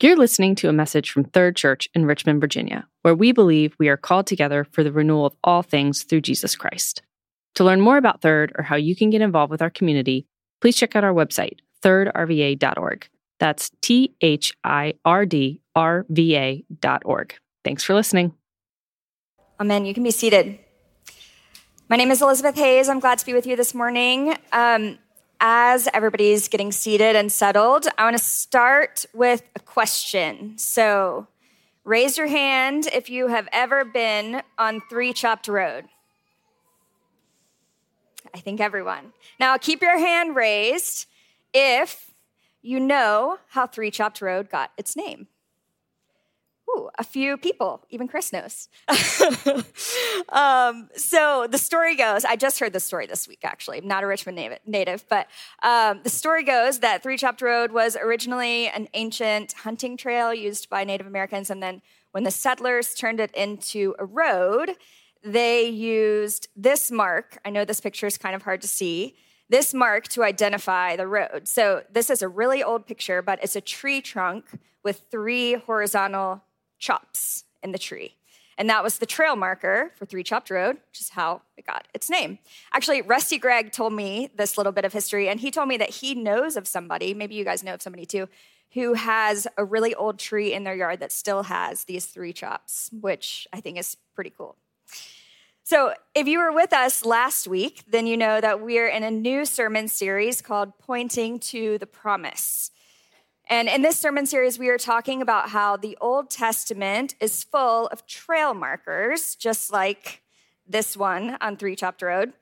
You're 0.00 0.16
listening 0.16 0.54
to 0.56 0.68
a 0.68 0.72
message 0.72 1.10
from 1.10 1.24
Third 1.24 1.56
Church 1.56 1.88
in 1.92 2.06
Richmond, 2.06 2.40
Virginia, 2.40 2.86
where 3.02 3.16
we 3.16 3.32
believe 3.32 3.74
we 3.80 3.88
are 3.88 3.96
called 3.96 4.28
together 4.28 4.62
for 4.62 4.84
the 4.84 4.92
renewal 4.92 5.26
of 5.26 5.34
all 5.42 5.62
things 5.62 6.04
through 6.04 6.20
Jesus 6.20 6.54
Christ. 6.54 7.02
To 7.56 7.64
learn 7.64 7.80
more 7.80 7.96
about 7.96 8.22
Third 8.22 8.52
or 8.56 8.62
how 8.62 8.76
you 8.76 8.94
can 8.94 9.10
get 9.10 9.22
involved 9.22 9.50
with 9.50 9.60
our 9.60 9.70
community, 9.70 10.28
please 10.60 10.76
check 10.76 10.94
out 10.94 11.02
our 11.02 11.12
website, 11.12 11.58
thirdrva.org. 11.82 13.08
That's 13.40 13.72
T 13.80 14.14
H 14.20 14.56
I 14.62 14.94
R 15.04 15.26
D 15.26 15.62
R 15.74 16.06
V 16.08 16.36
A.org. 16.36 17.34
Thanks 17.64 17.82
for 17.82 17.94
listening. 17.94 18.34
Amen. 19.58 19.84
You 19.84 19.94
can 19.94 20.04
be 20.04 20.12
seated. 20.12 20.60
My 21.88 21.96
name 21.96 22.12
is 22.12 22.22
Elisabeth 22.22 22.54
Hayes. 22.54 22.88
I'm 22.88 23.00
glad 23.00 23.18
to 23.18 23.26
be 23.26 23.34
with 23.34 23.48
you 23.48 23.56
this 23.56 23.74
morning. 23.74 24.36
Um, 24.52 24.98
as 25.40 25.88
everybody's 25.94 26.48
getting 26.48 26.72
seated 26.72 27.14
and 27.16 27.30
settled, 27.30 27.86
I 27.96 28.04
want 28.04 28.16
to 28.16 28.22
start 28.22 29.06
with 29.12 29.42
a 29.54 29.60
question. 29.60 30.58
So, 30.58 31.28
raise 31.84 32.18
your 32.18 32.26
hand 32.26 32.88
if 32.92 33.08
you 33.08 33.28
have 33.28 33.48
ever 33.52 33.84
been 33.84 34.42
on 34.58 34.80
Three 34.90 35.12
Chopt 35.12 35.48
Road. 35.48 35.84
I 38.34 38.38
think 38.40 38.60
everyone. 38.60 39.12
Now, 39.38 39.56
keep 39.56 39.80
your 39.80 39.98
hand 39.98 40.36
raised 40.36 41.06
if 41.54 42.12
you 42.60 42.80
know 42.80 43.38
how 43.50 43.66
Three 43.66 43.90
Chopt 43.90 44.20
Road 44.20 44.50
got 44.50 44.72
its 44.76 44.96
name. 44.96 45.28
Ooh, 46.68 46.90
a 46.98 47.04
few 47.04 47.36
people, 47.38 47.84
even 47.88 48.08
Chris 48.08 48.32
knows. 48.32 48.68
um, 50.28 50.88
so 50.94 51.46
the 51.50 51.56
story 51.56 51.96
goes, 51.96 52.24
I 52.24 52.36
just 52.36 52.58
heard 52.58 52.72
this 52.74 52.84
story 52.84 53.06
this 53.06 53.26
week, 53.26 53.40
actually. 53.42 53.78
I'm 53.78 53.88
not 53.88 54.04
a 54.04 54.06
Richmond 54.06 54.58
native, 54.66 55.04
but 55.08 55.28
um, 55.62 56.00
the 56.02 56.10
story 56.10 56.42
goes 56.42 56.80
that 56.80 57.02
Three 57.02 57.16
Chopt 57.16 57.40
Road 57.40 57.72
was 57.72 57.96
originally 57.96 58.68
an 58.68 58.88
ancient 58.92 59.52
hunting 59.52 59.96
trail 59.96 60.34
used 60.34 60.68
by 60.68 60.84
Native 60.84 61.06
Americans. 61.06 61.48
And 61.48 61.62
then 61.62 61.80
when 62.10 62.24
the 62.24 62.30
settlers 62.30 62.94
turned 62.94 63.20
it 63.20 63.34
into 63.34 63.94
a 63.98 64.04
road, 64.04 64.72
they 65.24 65.68
used 65.68 66.48
this 66.54 66.90
mark. 66.90 67.38
I 67.44 67.50
know 67.50 67.64
this 67.64 67.80
picture 67.80 68.06
is 68.06 68.18
kind 68.18 68.34
of 68.34 68.42
hard 68.42 68.60
to 68.62 68.68
see. 68.68 69.16
This 69.48 69.72
mark 69.72 70.08
to 70.08 70.22
identify 70.22 70.96
the 70.96 71.06
road. 71.06 71.48
So, 71.48 71.82
this 71.90 72.10
is 72.10 72.20
a 72.20 72.28
really 72.28 72.62
old 72.62 72.86
picture, 72.86 73.22
but 73.22 73.38
it's 73.42 73.56
a 73.56 73.62
tree 73.62 74.02
trunk 74.02 74.44
with 74.84 75.04
three 75.10 75.54
horizontal 75.54 76.42
chops 76.78 77.44
in 77.62 77.72
the 77.72 77.78
tree. 77.78 78.14
And 78.58 78.68
that 78.68 78.82
was 78.82 78.98
the 78.98 79.06
trail 79.06 79.36
marker 79.36 79.92
for 79.94 80.04
Three 80.04 80.24
Chopt 80.24 80.50
Road, 80.50 80.78
which 80.90 81.00
is 81.00 81.10
how 81.10 81.42
it 81.56 81.64
got 81.64 81.86
its 81.94 82.10
name. 82.10 82.38
Actually, 82.72 83.02
Rusty 83.02 83.38
Gregg 83.38 83.70
told 83.70 83.92
me 83.92 84.30
this 84.36 84.58
little 84.58 84.72
bit 84.72 84.84
of 84.84 84.92
history, 84.92 85.28
and 85.28 85.38
he 85.38 85.52
told 85.52 85.68
me 85.68 85.76
that 85.76 85.90
he 85.90 86.16
knows 86.16 86.56
of 86.56 86.66
somebody, 86.66 87.14
maybe 87.14 87.36
you 87.36 87.44
guys 87.44 87.62
know 87.62 87.74
of 87.74 87.82
somebody 87.82 88.04
too, 88.04 88.28
who 88.74 88.94
has 88.94 89.46
a 89.56 89.64
really 89.64 89.94
old 89.94 90.18
tree 90.18 90.52
in 90.52 90.64
their 90.64 90.74
yard 90.74 90.98
that 91.00 91.12
still 91.12 91.44
has 91.44 91.84
these 91.84 92.06
three 92.06 92.32
chops, 92.32 92.90
which 93.00 93.46
I 93.52 93.60
think 93.60 93.78
is 93.78 93.96
pretty 94.14 94.30
cool. 94.36 94.56
So, 95.62 95.92
if 96.14 96.26
you 96.26 96.38
were 96.38 96.52
with 96.52 96.72
us 96.72 97.04
last 97.04 97.46
week, 97.46 97.84
then 97.86 98.06
you 98.06 98.16
know 98.16 98.40
that 98.40 98.60
we're 98.60 98.88
in 98.88 99.04
a 99.04 99.10
new 99.10 99.44
sermon 99.44 99.86
series 99.88 100.40
called 100.40 100.78
Pointing 100.78 101.38
to 101.40 101.78
the 101.78 101.86
Promise. 101.86 102.70
And 103.50 103.66
in 103.66 103.80
this 103.80 103.98
sermon 103.98 104.26
series, 104.26 104.58
we 104.58 104.68
are 104.68 104.76
talking 104.76 105.22
about 105.22 105.48
how 105.48 105.78
the 105.78 105.96
Old 106.02 106.28
Testament 106.28 107.14
is 107.18 107.44
full 107.44 107.86
of 107.86 108.06
trail 108.06 108.52
markers, 108.52 109.34
just 109.36 109.72
like 109.72 110.20
this 110.66 110.98
one 110.98 111.38
on 111.40 111.56
Three 111.56 111.74
Chopt 111.74 112.02
Road. 112.02 112.34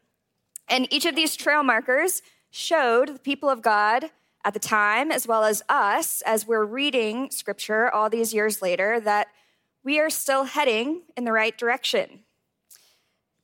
And 0.68 0.92
each 0.92 1.06
of 1.06 1.14
these 1.14 1.36
trail 1.36 1.62
markers 1.62 2.22
showed 2.50 3.14
the 3.14 3.20
people 3.20 3.48
of 3.48 3.62
God 3.62 4.10
at 4.44 4.52
the 4.52 4.58
time, 4.58 5.12
as 5.12 5.28
well 5.28 5.44
as 5.44 5.62
us, 5.68 6.22
as 6.22 6.44
we're 6.44 6.64
reading 6.64 7.30
scripture 7.30 7.88
all 7.88 8.10
these 8.10 8.34
years 8.34 8.60
later, 8.60 8.98
that 8.98 9.28
we 9.84 10.00
are 10.00 10.10
still 10.10 10.42
heading 10.42 11.02
in 11.16 11.24
the 11.24 11.30
right 11.30 11.56
direction. 11.56 12.24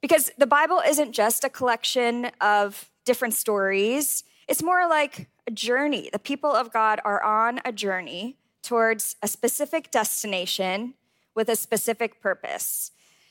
Because 0.01 0.33
the 0.37 0.49
Bible 0.49 0.83
isn't 0.85 1.13
just 1.13 1.45
a 1.45 1.49
collection 1.49 2.33
of 2.41 2.91
different 3.05 3.35
stories, 3.35 4.25
it's 4.53 4.63
more 4.63 4.87
like 4.87 5.31
a 5.47 5.51
journey. 5.51 6.11
The 6.13 6.19
people 6.19 6.51
of 6.51 6.75
God 6.75 7.01
are 7.07 7.23
on 7.23 7.61
a 7.65 7.73
journey 7.73 8.37
towards 8.63 9.17
a 9.23 9.27
specific 9.27 9.91
destination 9.91 10.93
with 11.35 11.49
a 11.49 11.57
specific 11.57 12.21
purpose. 12.21 12.91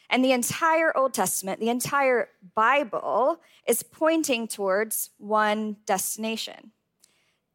And 0.10 0.26
the 0.26 0.32
entire 0.32 0.92
Old 0.98 1.14
Testament, 1.14 1.60
the 1.60 1.70
entire 1.70 2.30
Bible, 2.56 3.40
is 3.68 3.84
pointing 3.84 4.48
towards 4.48 5.12
one 5.20 5.78
destination. 5.86 6.72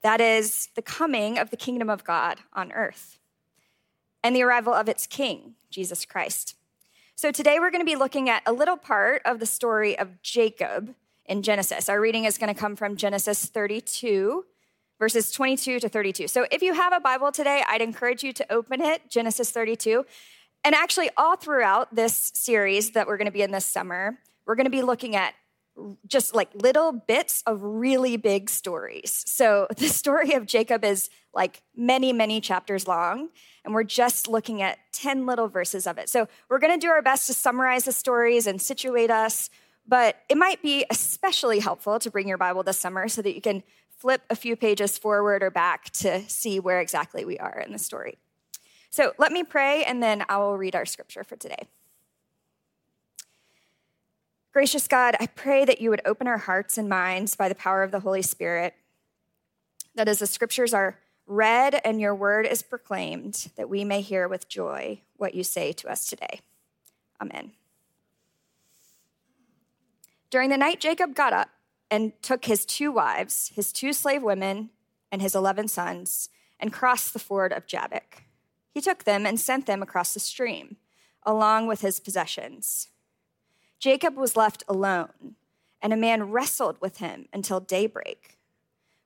That 0.00 0.20
is 0.20 0.68
the 0.76 0.80
coming 0.80 1.36
of 1.36 1.50
the 1.50 1.56
kingdom 1.56 1.90
of 1.90 2.04
God 2.04 2.38
on 2.52 2.70
earth 2.70 3.18
and 4.22 4.36
the 4.36 4.44
arrival 4.44 4.74
of 4.74 4.88
its 4.88 5.08
king, 5.08 5.56
Jesus 5.70 6.04
Christ. 6.04 6.54
So 7.16 7.32
today 7.32 7.58
we're 7.58 7.72
going 7.72 7.84
to 7.84 7.92
be 7.92 7.96
looking 7.96 8.28
at 8.28 8.44
a 8.46 8.52
little 8.52 8.76
part 8.76 9.22
of 9.24 9.40
the 9.40 9.44
story 9.44 9.98
of 9.98 10.22
Jacob 10.22 10.94
in 11.28 11.42
Genesis. 11.42 11.88
Our 11.88 12.00
reading 12.00 12.24
is 12.24 12.38
going 12.38 12.52
to 12.52 12.58
come 12.58 12.76
from 12.76 12.96
Genesis 12.96 13.46
32, 13.46 14.44
verses 14.98 15.30
22 15.30 15.80
to 15.80 15.88
32. 15.88 16.28
So 16.28 16.46
if 16.50 16.62
you 16.62 16.74
have 16.74 16.92
a 16.92 17.00
Bible 17.00 17.32
today, 17.32 17.62
I'd 17.66 17.82
encourage 17.82 18.22
you 18.22 18.32
to 18.34 18.52
open 18.52 18.80
it, 18.80 19.10
Genesis 19.10 19.50
32. 19.50 20.04
And 20.64 20.74
actually, 20.74 21.10
all 21.16 21.36
throughout 21.36 21.94
this 21.94 22.32
series 22.34 22.92
that 22.92 23.06
we're 23.06 23.16
going 23.16 23.26
to 23.26 23.32
be 23.32 23.42
in 23.42 23.52
this 23.52 23.66
summer, 23.66 24.18
we're 24.46 24.56
going 24.56 24.64
to 24.64 24.70
be 24.70 24.82
looking 24.82 25.14
at 25.14 25.34
just 26.06 26.34
like 26.34 26.48
little 26.54 26.92
bits 26.92 27.42
of 27.46 27.62
really 27.62 28.16
big 28.16 28.48
stories. 28.48 29.24
So 29.26 29.66
the 29.76 29.88
story 29.88 30.32
of 30.32 30.46
Jacob 30.46 30.84
is 30.84 31.10
like 31.34 31.62
many, 31.76 32.12
many 32.12 32.40
chapters 32.40 32.88
long, 32.88 33.28
and 33.64 33.74
we're 33.74 33.84
just 33.84 34.26
looking 34.28 34.62
at 34.62 34.78
10 34.92 35.26
little 35.26 35.48
verses 35.48 35.86
of 35.86 35.98
it. 35.98 36.08
So 36.08 36.28
we're 36.48 36.58
going 36.58 36.78
to 36.78 36.84
do 36.84 36.90
our 36.90 37.02
best 37.02 37.26
to 37.26 37.34
summarize 37.34 37.84
the 37.84 37.92
stories 37.92 38.46
and 38.46 38.60
situate 38.60 39.10
us 39.10 39.50
but 39.86 40.22
it 40.28 40.36
might 40.36 40.62
be 40.62 40.84
especially 40.90 41.60
helpful 41.60 41.98
to 41.98 42.10
bring 42.10 42.28
your 42.28 42.38
Bible 42.38 42.62
this 42.62 42.78
summer 42.78 43.08
so 43.08 43.22
that 43.22 43.34
you 43.34 43.40
can 43.40 43.62
flip 43.96 44.22
a 44.28 44.36
few 44.36 44.56
pages 44.56 44.98
forward 44.98 45.42
or 45.42 45.50
back 45.50 45.90
to 45.90 46.22
see 46.28 46.60
where 46.60 46.80
exactly 46.80 47.24
we 47.24 47.38
are 47.38 47.62
in 47.64 47.72
the 47.72 47.78
story. 47.78 48.18
So 48.90 49.12
let 49.18 49.32
me 49.32 49.42
pray, 49.42 49.84
and 49.84 50.02
then 50.02 50.24
I 50.28 50.38
will 50.38 50.56
read 50.56 50.74
our 50.74 50.86
scripture 50.86 51.24
for 51.24 51.36
today. 51.36 51.68
Gracious 54.52 54.88
God, 54.88 55.16
I 55.20 55.26
pray 55.26 55.66
that 55.66 55.82
you 55.82 55.90
would 55.90 56.00
open 56.06 56.26
our 56.26 56.38
hearts 56.38 56.78
and 56.78 56.88
minds 56.88 57.36
by 57.36 57.48
the 57.48 57.54
power 57.54 57.82
of 57.82 57.90
the 57.90 58.00
Holy 58.00 58.22
Spirit, 58.22 58.74
that 59.94 60.08
as 60.08 60.20
the 60.20 60.26
scriptures 60.26 60.72
are 60.72 60.98
read 61.26 61.80
and 61.84 62.00
your 62.00 62.14
word 62.14 62.46
is 62.46 62.62
proclaimed, 62.62 63.50
that 63.56 63.68
we 63.68 63.84
may 63.84 64.00
hear 64.00 64.28
with 64.28 64.48
joy 64.48 65.00
what 65.16 65.34
you 65.34 65.44
say 65.44 65.72
to 65.72 65.88
us 65.90 66.06
today. 66.06 66.40
Amen. 67.20 67.52
During 70.30 70.50
the 70.50 70.56
night, 70.56 70.80
Jacob 70.80 71.14
got 71.14 71.32
up 71.32 71.50
and 71.90 72.12
took 72.22 72.46
his 72.46 72.64
two 72.64 72.90
wives, 72.90 73.52
his 73.54 73.72
two 73.72 73.92
slave 73.92 74.22
women, 74.22 74.70
and 75.12 75.22
his 75.22 75.34
11 75.34 75.68
sons, 75.68 76.28
and 76.58 76.72
crossed 76.72 77.12
the 77.12 77.18
ford 77.18 77.52
of 77.52 77.66
Jabbok. 77.66 78.24
He 78.72 78.80
took 78.80 79.04
them 79.04 79.24
and 79.24 79.38
sent 79.38 79.66
them 79.66 79.82
across 79.82 80.12
the 80.12 80.20
stream, 80.20 80.76
along 81.22 81.66
with 81.66 81.80
his 81.80 82.00
possessions. 82.00 82.88
Jacob 83.78 84.16
was 84.16 84.36
left 84.36 84.64
alone, 84.68 85.36
and 85.80 85.92
a 85.92 85.96
man 85.96 86.30
wrestled 86.30 86.80
with 86.80 86.98
him 86.98 87.28
until 87.32 87.60
daybreak. 87.60 88.38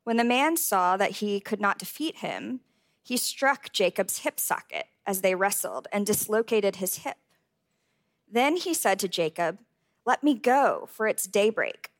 When 0.05 0.17
the 0.17 0.25
man 0.25 0.57
saw 0.57 0.97
that 0.97 1.13
he 1.13 1.41
could 1.41 1.61
not 1.61 1.79
defeat 1.79 2.17
him, 2.19 2.61
he 3.03 3.17
struck 3.17 3.73
Jacob's 3.73 4.19
hip 4.19 4.41
socket 4.41 4.87
as 5.07 5.21
they 5.21 5.35
wrestled 5.35 5.89
and 5.93 6.07
dislocated 6.07 6.77
his 6.77 6.99
hip. 6.99 7.17
Then 8.31 8.57
he 8.57 8.73
said 8.73 8.99
to 9.01 9.09
Jacob, 9.09 9.59
let 10.05 10.23
me 10.23 10.35
go, 10.35 10.89
for 10.93 11.07
it's 11.07 11.27
daybreak. 11.27 11.91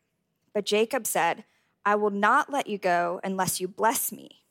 But 0.53 0.67
Jacob 0.67 1.07
said, 1.07 1.45
I 1.85 1.95
will 1.95 2.11
not 2.11 2.53
let 2.53 2.67
you 2.67 2.79
go 2.79 3.21
unless 3.23 3.61
you 3.61 3.69
bless 3.69 4.13
me. 4.13 4.43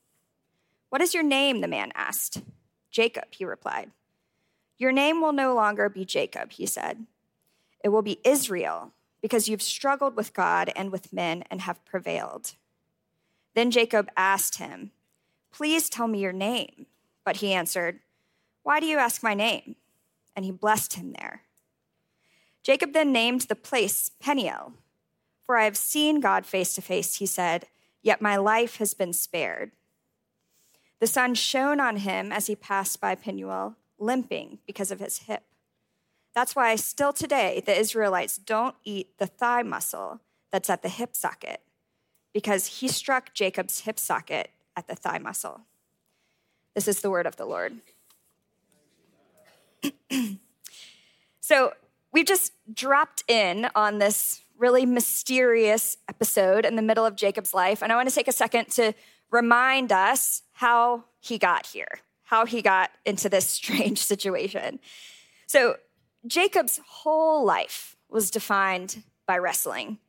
What 0.89 1.01
is 1.01 1.13
your 1.13 1.23
name? 1.23 1.61
the 1.61 1.67
man 1.67 1.91
asked. 1.95 2.41
Jacob, 2.89 3.25
he 3.31 3.45
replied. 3.45 3.91
Your 4.77 4.91
name 4.91 5.21
will 5.21 5.33
no 5.33 5.53
longer 5.53 5.89
be 5.89 6.05
Jacob, 6.05 6.51
he 6.51 6.65
said. 6.65 7.05
It 7.83 7.89
will 7.89 8.01
be 8.01 8.19
Israel, 8.23 8.93
because 9.21 9.47
you've 9.47 9.61
struggled 9.61 10.15
with 10.15 10.33
God 10.33 10.71
and 10.75 10.91
with 10.91 11.13
men 11.13 11.43
and 11.51 11.61
have 11.61 11.83
prevailed. 11.85 12.53
Then 13.55 13.71
Jacob 13.71 14.09
asked 14.15 14.57
him, 14.57 14.91
Please 15.51 15.89
tell 15.89 16.07
me 16.07 16.19
your 16.19 16.33
name. 16.33 16.85
But 17.25 17.37
he 17.37 17.53
answered, 17.53 17.99
Why 18.63 18.79
do 18.79 18.85
you 18.85 18.97
ask 18.97 19.21
my 19.21 19.33
name? 19.33 19.75
And 20.35 20.45
he 20.45 20.51
blessed 20.51 20.93
him 20.93 21.13
there. 21.19 21.43
Jacob 22.63 22.93
then 22.93 23.11
named 23.11 23.41
the 23.41 23.55
place 23.55 24.09
Peniel. 24.19 24.73
For 25.45 25.57
I 25.57 25.63
have 25.63 25.77
seen 25.77 26.19
God 26.19 26.45
face 26.45 26.75
to 26.75 26.81
face, 26.81 27.15
he 27.15 27.25
said, 27.25 27.65
yet 28.01 28.21
my 28.21 28.35
life 28.35 28.77
has 28.77 28.93
been 28.93 29.13
spared. 29.13 29.71
The 30.99 31.07
sun 31.07 31.33
shone 31.33 31.79
on 31.79 31.97
him 31.97 32.31
as 32.31 32.47
he 32.47 32.55
passed 32.55 32.99
by 32.99 33.15
Peniel, 33.15 33.75
limping 33.97 34.59
because 34.67 34.91
of 34.91 34.99
his 34.99 35.19
hip. 35.19 35.43
That's 36.35 36.55
why 36.55 36.75
still 36.75 37.13
today 37.13 37.63
the 37.65 37.77
Israelites 37.77 38.37
don't 38.37 38.75
eat 38.83 39.17
the 39.17 39.27
thigh 39.27 39.63
muscle 39.63 40.19
that's 40.51 40.69
at 40.69 40.81
the 40.81 40.89
hip 40.89 41.15
socket, 41.15 41.61
because 42.33 42.79
he 42.79 42.87
struck 42.87 43.33
Jacob's 43.33 43.81
hip 43.81 43.99
socket 43.99 44.51
at 44.75 44.87
the 44.87 44.95
thigh 44.95 45.19
muscle. 45.19 45.61
This 46.75 46.87
is 46.87 47.01
the 47.01 47.09
word 47.09 47.25
of 47.25 47.35
the 47.35 47.45
Lord. 47.45 47.77
so, 51.39 51.73
we've 52.11 52.25
just 52.25 52.53
dropped 52.73 53.23
in 53.27 53.69
on 53.75 53.99
this 53.99 54.41
really 54.57 54.85
mysterious 54.85 55.97
episode 56.09 56.65
in 56.65 56.75
the 56.75 56.81
middle 56.81 57.05
of 57.05 57.15
Jacob's 57.15 57.53
life, 57.53 57.81
and 57.81 57.91
I 57.91 57.95
want 57.95 58.09
to 58.09 58.15
take 58.15 58.27
a 58.27 58.33
second 58.33 58.69
to 58.71 58.93
remind 59.31 59.91
us 59.91 60.43
how 60.53 61.05
he 61.19 61.37
got 61.37 61.67
here, 61.67 61.99
how 62.23 62.45
he 62.45 62.61
got 62.61 62.91
into 63.05 63.29
this 63.29 63.45
strange 63.49 63.99
situation. 63.99 64.79
So, 65.47 65.77
Jacob's 66.27 66.81
whole 66.85 67.45
life 67.45 67.95
was 68.09 68.29
defined 68.29 69.03
by 69.25 69.37
wrestling. 69.37 69.99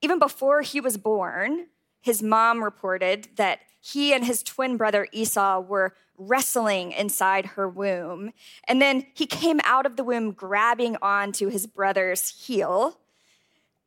Even 0.00 0.18
before 0.18 0.62
he 0.62 0.80
was 0.80 0.96
born, 0.96 1.66
his 2.00 2.22
mom 2.22 2.64
reported 2.64 3.28
that 3.36 3.60
he 3.82 4.14
and 4.14 4.24
his 4.24 4.44
twin 4.44 4.76
brother 4.76 5.08
Esau 5.10 5.60
were 5.60 5.92
wrestling 6.16 6.92
inside 6.92 7.46
her 7.46 7.68
womb. 7.68 8.32
And 8.68 8.80
then 8.80 9.06
he 9.12 9.26
came 9.26 9.60
out 9.64 9.86
of 9.86 9.96
the 9.96 10.04
womb 10.04 10.32
grabbing 10.32 10.96
onto 11.02 11.48
his 11.48 11.66
brother's 11.66 12.46
heel. 12.46 13.00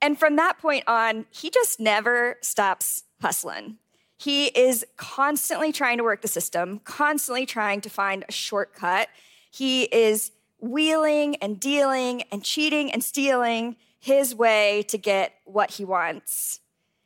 And 0.02 0.20
from 0.20 0.36
that 0.36 0.60
point 0.60 0.84
on, 0.86 1.26
he 1.30 1.50
just 1.50 1.80
never 1.80 2.38
stops 2.42 3.06
hustling. 3.22 3.78
He 4.18 4.48
is 4.48 4.86
constantly 4.98 5.72
trying 5.72 5.98
to 5.98 6.04
work 6.04 6.22
the 6.22 6.28
system, 6.28 6.80
constantly 6.84 7.46
trying 7.46 7.80
to 7.82 7.90
find 7.90 8.26
a 8.28 8.34
shortcut. 8.34 9.08
He 9.50 9.84
is 9.84 10.32
wheeling 10.60 11.38
and 11.38 11.58
dealing 11.58 12.24
and 12.34 12.44
cheating 12.44 12.92
and 12.92 13.02
stealing 13.02 13.78
his 13.98 14.36
way 14.36 14.84
to 14.90 14.98
get 14.98 15.36
what 15.46 15.72
he 15.72 15.86
wants. 15.86 16.60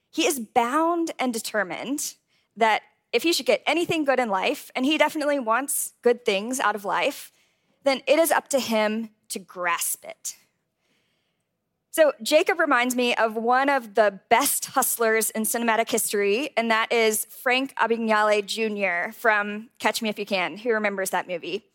He 0.10 0.26
is 0.26 0.40
bound 0.40 1.12
and 1.20 1.32
determined 1.32 2.16
that 2.60 2.84
if 3.12 3.24
he 3.24 3.34
should 3.34 3.46
get 3.46 3.64
anything 3.66 4.06
good 4.06 4.20
in 4.20 4.30
life, 4.30 4.70
and 4.76 4.86
he 4.86 4.98
definitely 4.98 5.40
wants 5.40 5.94
good 6.02 6.24
things 6.24 6.60
out 6.60 6.76
of 6.76 6.86
life, 6.86 7.32
then 7.84 8.02
it 8.08 8.20
is 8.20 8.32
up 8.32 8.48
to 8.50 8.60
him 8.60 9.10
to 9.30 9.40
grasp 9.40 10.06
it. 10.06 10.36
So, 11.92 12.14
Jacob 12.22 12.60
reminds 12.60 12.96
me 12.96 13.16
of 13.16 13.36
one 13.36 13.68
of 13.68 13.96
the 13.96 14.20
best 14.30 14.66
hustlers 14.66 15.32
in 15.32 15.44
cinematic 15.44 15.90
history, 15.90 16.52
and 16.56 16.70
that 16.70 16.94
is 16.94 17.26
Frank 17.26 17.74
Abagnale 17.76 18.46
Jr. 18.46 19.12
from 19.12 19.70
Catch 19.80 20.04
Me 20.04 20.10
If 20.10 20.20
You 20.20 20.26
Can. 20.26 20.58
Who 20.58 20.72
remembers 20.72 21.10
that 21.10 21.28
movie? 21.28 21.66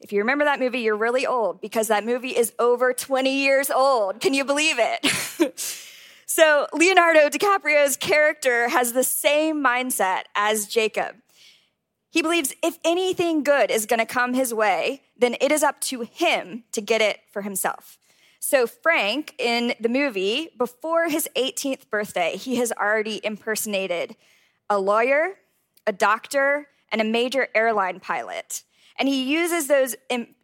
If 0.00 0.12
you 0.12 0.18
remember 0.18 0.44
that 0.44 0.58
movie, 0.58 0.80
you're 0.80 0.96
really 0.96 1.24
old 1.24 1.60
because 1.60 1.86
that 1.86 2.04
movie 2.04 2.36
is 2.36 2.52
over 2.58 2.92
20 2.92 3.32
years 3.32 3.70
old. 3.70 4.18
Can 4.18 4.34
you 4.34 4.44
believe 4.44 4.76
it? 4.78 5.86
so, 6.34 6.66
Leonardo 6.72 7.28
DiCaprio's 7.28 7.98
character 7.98 8.70
has 8.70 8.94
the 8.94 9.04
same 9.04 9.62
mindset 9.62 10.22
as 10.34 10.66
Jacob. 10.66 11.16
He 12.08 12.22
believes 12.22 12.54
if 12.62 12.78
anything 12.86 13.42
good 13.42 13.70
is 13.70 13.84
going 13.84 14.00
to 14.00 14.06
come 14.06 14.32
his 14.32 14.54
way, 14.54 15.02
then 15.14 15.36
it 15.42 15.52
is 15.52 15.62
up 15.62 15.78
to 15.82 16.00
him 16.00 16.64
to 16.72 16.80
get 16.80 17.02
it 17.02 17.20
for 17.30 17.42
himself. 17.42 17.98
So, 18.40 18.66
Frank 18.66 19.34
in 19.38 19.74
the 19.78 19.90
movie, 19.90 20.48
before 20.56 21.10
his 21.10 21.28
18th 21.36 21.90
birthday, 21.90 22.38
he 22.38 22.56
has 22.56 22.72
already 22.72 23.20
impersonated 23.22 24.16
a 24.70 24.78
lawyer, 24.78 25.34
a 25.86 25.92
doctor, 25.92 26.68
and 26.90 27.02
a 27.02 27.04
major 27.04 27.48
airline 27.54 28.00
pilot. 28.00 28.62
And 28.96 29.06
he 29.06 29.22
uses 29.22 29.66
those, 29.66 29.96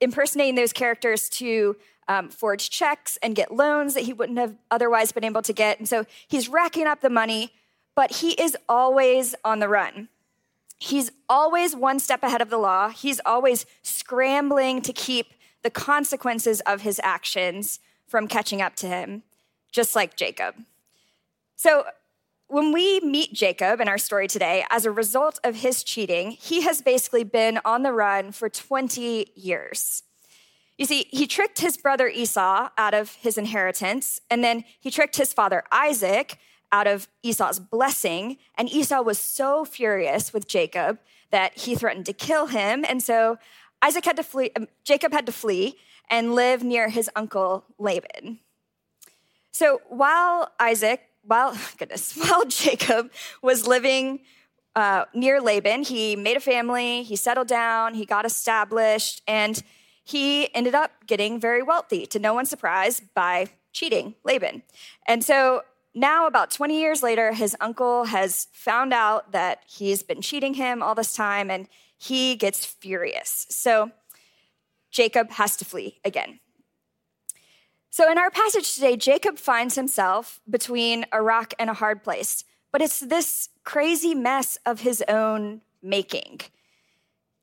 impersonating 0.02 0.54
those 0.54 0.74
characters 0.74 1.30
to 1.30 1.76
um, 2.08 2.30
forge 2.30 2.70
checks 2.70 3.18
and 3.22 3.36
get 3.36 3.54
loans 3.54 3.94
that 3.94 4.04
he 4.04 4.12
wouldn't 4.12 4.38
have 4.38 4.54
otherwise 4.70 5.12
been 5.12 5.24
able 5.24 5.42
to 5.42 5.52
get. 5.52 5.78
And 5.78 5.88
so 5.88 6.06
he's 6.26 6.48
racking 6.48 6.86
up 6.86 7.00
the 7.00 7.10
money, 7.10 7.52
but 7.94 8.16
he 8.16 8.32
is 8.32 8.56
always 8.68 9.34
on 9.44 9.58
the 9.58 9.68
run. 9.68 10.08
He's 10.78 11.10
always 11.28 11.76
one 11.76 11.98
step 11.98 12.22
ahead 12.22 12.40
of 12.40 12.50
the 12.50 12.58
law. 12.58 12.88
He's 12.88 13.20
always 13.26 13.66
scrambling 13.82 14.80
to 14.82 14.92
keep 14.92 15.34
the 15.62 15.70
consequences 15.70 16.60
of 16.62 16.82
his 16.82 17.00
actions 17.02 17.80
from 18.06 18.28
catching 18.28 18.62
up 18.62 18.76
to 18.76 18.86
him, 18.86 19.22
just 19.70 19.94
like 19.94 20.16
Jacob. 20.16 20.54
So, 21.56 21.84
when 22.46 22.72
we 22.72 23.00
meet 23.00 23.34
Jacob 23.34 23.78
in 23.78 23.88
our 23.88 23.98
story 23.98 24.26
today, 24.26 24.64
as 24.70 24.86
a 24.86 24.90
result 24.90 25.38
of 25.44 25.56
his 25.56 25.84
cheating, 25.84 26.30
he 26.30 26.62
has 26.62 26.80
basically 26.80 27.22
been 27.22 27.60
on 27.62 27.82
the 27.82 27.92
run 27.92 28.32
for 28.32 28.48
20 28.48 29.26
years. 29.34 30.02
You 30.78 30.86
see, 30.86 31.08
he 31.10 31.26
tricked 31.26 31.58
his 31.58 31.76
brother 31.76 32.06
Esau 32.06 32.70
out 32.78 32.94
of 32.94 33.16
his 33.16 33.36
inheritance, 33.36 34.20
and 34.30 34.44
then 34.44 34.64
he 34.78 34.90
tricked 34.90 35.16
his 35.16 35.32
father 35.32 35.64
Isaac 35.72 36.38
out 36.70 36.86
of 36.86 37.08
Esau's 37.22 37.58
blessing. 37.58 38.38
And 38.56 38.70
Esau 38.70 39.02
was 39.02 39.18
so 39.18 39.64
furious 39.64 40.32
with 40.32 40.46
Jacob 40.46 40.98
that 41.30 41.58
he 41.58 41.74
threatened 41.74 42.06
to 42.06 42.12
kill 42.12 42.46
him. 42.46 42.84
And 42.88 43.02
so 43.02 43.38
Isaac 43.82 44.04
had 44.04 44.16
to 44.16 44.22
flee, 44.22 44.50
um, 44.56 44.68
Jacob 44.84 45.12
had 45.12 45.26
to 45.26 45.32
flee 45.32 45.76
and 46.10 46.34
live 46.34 46.62
near 46.62 46.88
his 46.88 47.10
uncle 47.16 47.64
Laban. 47.78 48.38
So 49.50 49.80
while 49.88 50.52
Isaac, 50.60 51.02
while 51.22 51.58
goodness, 51.78 52.14
while 52.16 52.44
Jacob 52.46 53.10
was 53.42 53.66
living 53.66 54.20
uh, 54.76 55.06
near 55.12 55.40
Laban, 55.40 55.82
he 55.82 56.14
made 56.14 56.36
a 56.36 56.40
family, 56.40 57.02
he 57.02 57.16
settled 57.16 57.48
down, 57.48 57.94
he 57.94 58.04
got 58.04 58.24
established, 58.24 59.22
and 59.26 59.62
he 60.08 60.54
ended 60.54 60.74
up 60.74 61.06
getting 61.06 61.38
very 61.38 61.62
wealthy. 61.62 62.06
To 62.06 62.18
no 62.18 62.32
one's 62.32 62.48
surprise, 62.48 63.02
by 63.14 63.48
cheating 63.72 64.14
Laban. 64.24 64.62
And 65.06 65.22
so 65.22 65.62
now, 65.94 66.26
about 66.26 66.50
20 66.50 66.80
years 66.80 67.02
later, 67.02 67.32
his 67.32 67.54
uncle 67.60 68.04
has 68.04 68.48
found 68.52 68.94
out 68.94 69.32
that 69.32 69.62
he's 69.66 70.02
been 70.02 70.22
cheating 70.22 70.54
him 70.54 70.82
all 70.82 70.94
this 70.94 71.12
time, 71.12 71.50
and 71.50 71.68
he 71.98 72.36
gets 72.36 72.64
furious. 72.64 73.46
So 73.50 73.90
Jacob 74.90 75.30
has 75.32 75.56
to 75.58 75.64
flee 75.64 76.00
again. 76.04 76.40
So, 77.90 78.10
in 78.10 78.16
our 78.16 78.30
passage 78.30 78.74
today, 78.74 78.96
Jacob 78.96 79.38
finds 79.38 79.74
himself 79.74 80.40
between 80.48 81.04
a 81.12 81.20
rock 81.20 81.52
and 81.58 81.68
a 81.68 81.74
hard 81.74 82.02
place, 82.02 82.44
but 82.72 82.80
it's 82.80 83.00
this 83.00 83.48
crazy 83.64 84.14
mess 84.14 84.56
of 84.64 84.80
his 84.80 85.02
own 85.08 85.62
making. 85.82 86.40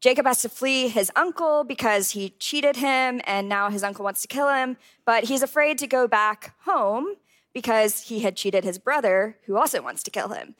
Jacob 0.05 0.27
has 0.27 0.43
to 0.43 0.49
flee 0.49 0.87
his 0.87 1.11
uncle 1.15 1.63
because 1.63 2.11
he 2.11 2.29
cheated 2.37 2.75
him 2.75 3.19
and 3.23 3.49
now 3.49 3.71
his 3.71 3.83
uncle 3.83 4.05
wants 4.05 4.21
to 4.21 4.27
kill 4.27 4.49
him, 4.49 4.77
but 5.03 5.23
he's 5.23 5.41
afraid 5.41 5.79
to 5.79 5.87
go 5.87 6.07
back 6.07 6.53
home 6.63 7.15
because 7.55 8.01
he 8.01 8.19
had 8.19 8.35
cheated 8.35 8.63
his 8.63 8.77
brother 8.77 9.35
who 9.47 9.57
also 9.57 9.81
wants 9.81 10.03
to 10.03 10.11
kill 10.11 10.29
him. 10.29 10.53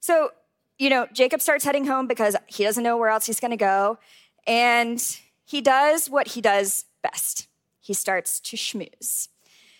So, 0.00 0.32
you 0.78 0.90
know, 0.90 1.06
Jacob 1.14 1.40
starts 1.40 1.64
heading 1.64 1.86
home 1.86 2.06
because 2.06 2.36
he 2.46 2.62
doesn't 2.62 2.84
know 2.84 2.98
where 2.98 3.08
else 3.08 3.24
he's 3.24 3.40
going 3.40 3.52
to 3.52 3.56
go. 3.56 3.96
And 4.46 5.02
he 5.46 5.62
does 5.62 6.10
what 6.10 6.28
he 6.28 6.42
does 6.42 6.84
best 7.02 7.48
he 7.80 7.94
starts 7.94 8.38
to 8.38 8.58
schmooze. 8.58 9.28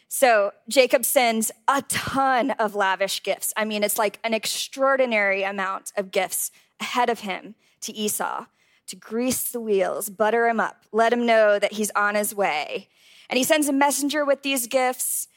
So 0.08 0.52
Jacob 0.66 1.04
sends 1.04 1.50
a 1.68 1.82
ton 1.88 2.52
of 2.52 2.74
lavish 2.74 3.22
gifts. 3.22 3.52
I 3.54 3.66
mean, 3.66 3.84
it's 3.84 3.98
like 3.98 4.18
an 4.24 4.32
extraordinary 4.32 5.42
amount 5.42 5.92
of 5.94 6.10
gifts 6.10 6.50
ahead 6.80 7.10
of 7.10 7.20
him 7.20 7.54
to 7.82 7.92
Esau 7.92 8.46
to 8.88 8.96
grease 8.96 9.50
the 9.50 9.60
wheels, 9.60 10.10
butter 10.10 10.48
him 10.48 10.60
up, 10.60 10.84
let 10.92 11.12
him 11.12 11.24
know 11.24 11.58
that 11.58 11.72
he's 11.72 11.90
on 11.94 12.14
his 12.14 12.34
way. 12.34 12.88
And 13.30 13.38
he 13.38 13.44
sends 13.44 13.68
a 13.68 13.72
messenger 13.72 14.24
with 14.24 14.42
these 14.42 14.66
gifts. 14.66 15.28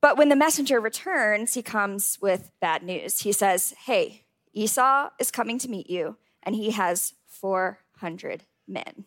But 0.00 0.16
when 0.16 0.28
the 0.28 0.36
messenger 0.36 0.80
returns, 0.80 1.54
he 1.54 1.62
comes 1.62 2.18
with 2.20 2.50
bad 2.60 2.82
news. 2.82 3.20
He 3.20 3.32
says, 3.32 3.74
Hey, 3.86 4.24
Esau 4.52 5.10
is 5.18 5.30
coming 5.30 5.58
to 5.58 5.68
meet 5.68 5.90
you, 5.90 6.16
and 6.42 6.54
he 6.54 6.70
has 6.70 7.14
400 7.26 8.44
men. 8.66 9.04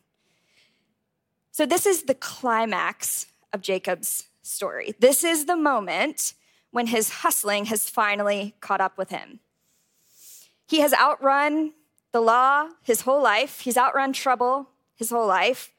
So, 1.52 1.66
this 1.66 1.86
is 1.86 2.04
the 2.04 2.16
climax 2.16 3.28
of 3.54 3.62
Jacob's 3.62 4.28
story. 4.42 4.96
This 5.00 5.24
is 5.24 5.46
the 5.46 5.58
moment 5.58 6.34
when 6.72 6.88
his 6.88 7.10
hustling 7.10 7.66
has 7.66 7.90
finally 7.90 8.56
caught 8.62 8.82
up 8.82 8.98
with 8.98 9.10
him. 9.10 9.40
He 10.68 10.80
has 10.80 10.94
outrun 10.94 11.74
the 12.12 12.22
law 12.22 12.70
his 12.82 13.02
whole 13.02 13.22
life, 13.22 13.62
he's 13.62 13.78
outrun 13.78 14.14
trouble 14.14 14.70
his 14.96 15.10
whole 15.10 15.28
life. 15.28 15.72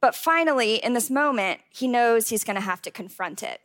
But 0.00 0.14
finally, 0.14 0.76
in 0.76 0.92
this 0.92 1.10
moment, 1.10 1.60
he 1.70 1.88
knows 1.88 2.28
he's 2.28 2.44
going 2.44 2.56
to 2.56 2.60
have 2.60 2.82
to 2.82 2.90
confront 2.90 3.42
it. 3.42 3.60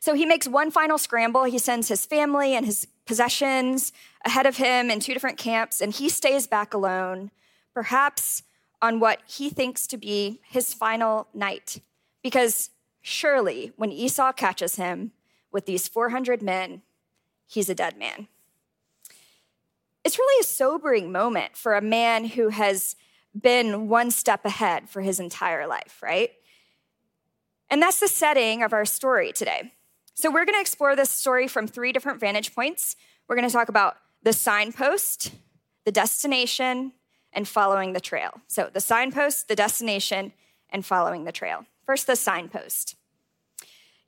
So 0.00 0.14
he 0.14 0.26
makes 0.26 0.48
one 0.48 0.70
final 0.70 0.98
scramble. 0.98 1.44
He 1.44 1.58
sends 1.58 1.88
his 1.88 2.06
family 2.06 2.54
and 2.54 2.66
his 2.66 2.86
possessions 3.06 3.92
ahead 4.24 4.46
of 4.46 4.56
him 4.56 4.90
in 4.90 5.00
two 5.00 5.12
different 5.12 5.38
camps, 5.38 5.80
and 5.80 5.92
he 5.92 6.08
stays 6.08 6.46
back 6.46 6.74
alone, 6.74 7.30
perhaps 7.74 8.42
on 8.80 9.00
what 9.00 9.20
he 9.26 9.48
thinks 9.48 9.86
to 9.86 9.96
be 9.96 10.40
his 10.48 10.74
final 10.74 11.28
night. 11.34 11.80
Because 12.22 12.70
surely, 13.00 13.72
when 13.76 13.92
Esau 13.92 14.32
catches 14.32 14.76
him 14.76 15.12
with 15.52 15.66
these 15.66 15.88
400 15.88 16.42
men, 16.42 16.82
he's 17.46 17.68
a 17.68 17.74
dead 17.74 17.96
man. 17.96 18.28
It's 20.04 20.18
really 20.18 20.40
a 20.40 20.44
sobering 20.44 21.12
moment 21.12 21.56
for 21.56 21.74
a 21.74 21.80
man 21.80 22.24
who 22.24 22.48
has 22.48 22.96
been 23.38 23.88
one 23.88 24.10
step 24.10 24.44
ahead 24.44 24.88
for 24.88 25.00
his 25.00 25.20
entire 25.20 25.66
life, 25.66 26.00
right? 26.02 26.30
And 27.70 27.80
that's 27.80 28.00
the 28.00 28.08
setting 28.08 28.62
of 28.62 28.72
our 28.72 28.84
story 28.84 29.32
today. 29.32 29.72
So, 30.14 30.30
we're 30.30 30.44
going 30.44 30.56
to 30.56 30.60
explore 30.60 30.94
this 30.94 31.10
story 31.10 31.48
from 31.48 31.66
three 31.66 31.92
different 31.92 32.20
vantage 32.20 32.54
points. 32.54 32.96
We're 33.26 33.36
going 33.36 33.48
to 33.48 33.52
talk 33.52 33.70
about 33.70 33.96
the 34.22 34.32
signpost, 34.32 35.32
the 35.84 35.92
destination, 35.92 36.92
and 37.32 37.48
following 37.48 37.92
the 37.92 38.00
trail. 38.00 38.40
So 38.46 38.70
the 38.72 38.80
signpost, 38.80 39.48
the 39.48 39.56
destination, 39.56 40.32
and 40.70 40.84
following 40.84 41.24
the 41.24 41.32
trail. 41.32 41.66
First, 41.86 42.06
the 42.06 42.16
signpost. 42.16 42.96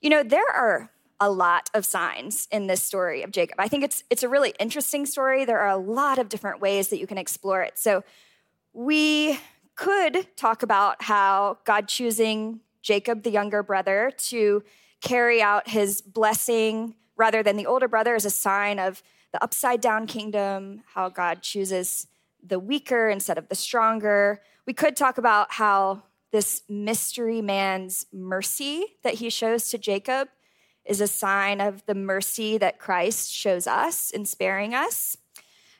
You 0.01 0.09
know, 0.09 0.23
there 0.23 0.49
are 0.49 0.91
a 1.19 1.29
lot 1.29 1.69
of 1.73 1.85
signs 1.85 2.47
in 2.51 2.67
this 2.67 2.83
story 2.83 3.23
of 3.23 3.31
Jacob. 3.31 3.59
I 3.59 3.67
think 3.67 3.83
it's 3.83 4.03
it's 4.09 4.23
a 4.23 4.29
really 4.29 4.53
interesting 4.59 5.05
story. 5.05 5.45
There 5.45 5.59
are 5.59 5.69
a 5.69 5.77
lot 5.77 6.19
of 6.19 6.29
different 6.29 6.59
ways 6.59 6.89
that 6.89 6.99
you 6.99 7.07
can 7.07 7.17
explore 7.17 7.61
it. 7.61 7.77
So 7.77 8.03
we 8.73 9.39
could 9.75 10.27
talk 10.35 10.63
about 10.63 11.03
how 11.03 11.57
God 11.65 11.87
choosing 11.87 12.61
Jacob, 12.81 13.23
the 13.23 13.31
younger 13.31 13.63
brother, 13.63 14.11
to 14.17 14.63
carry 15.01 15.41
out 15.41 15.69
his 15.69 16.01
blessing 16.01 16.95
rather 17.17 17.41
than 17.41 17.55
the 17.55 17.65
older 17.65 17.87
brother 17.87 18.15
is 18.15 18.25
a 18.25 18.29
sign 18.29 18.79
of 18.79 19.01
the 19.31 19.43
upside 19.43 19.81
down 19.81 20.07
kingdom, 20.07 20.83
how 20.93 21.09
God 21.09 21.41
chooses 21.41 22.07
the 22.45 22.59
weaker 22.59 23.09
instead 23.09 23.37
of 23.37 23.49
the 23.49 23.55
stronger. 23.55 24.41
We 24.65 24.73
could 24.73 24.95
talk 24.95 25.17
about 25.17 25.53
how 25.53 26.03
this 26.31 26.63
mystery 26.69 27.41
man's 27.41 28.05
mercy 28.11 28.97
that 29.03 29.15
he 29.15 29.29
shows 29.29 29.69
to 29.69 29.77
Jacob 29.77 30.27
is 30.85 31.01
a 31.01 31.07
sign 31.07 31.61
of 31.61 31.85
the 31.85 31.95
mercy 31.95 32.57
that 32.57 32.79
Christ 32.79 33.31
shows 33.31 33.67
us 33.67 34.11
in 34.11 34.25
sparing 34.25 34.73
us. 34.73 35.17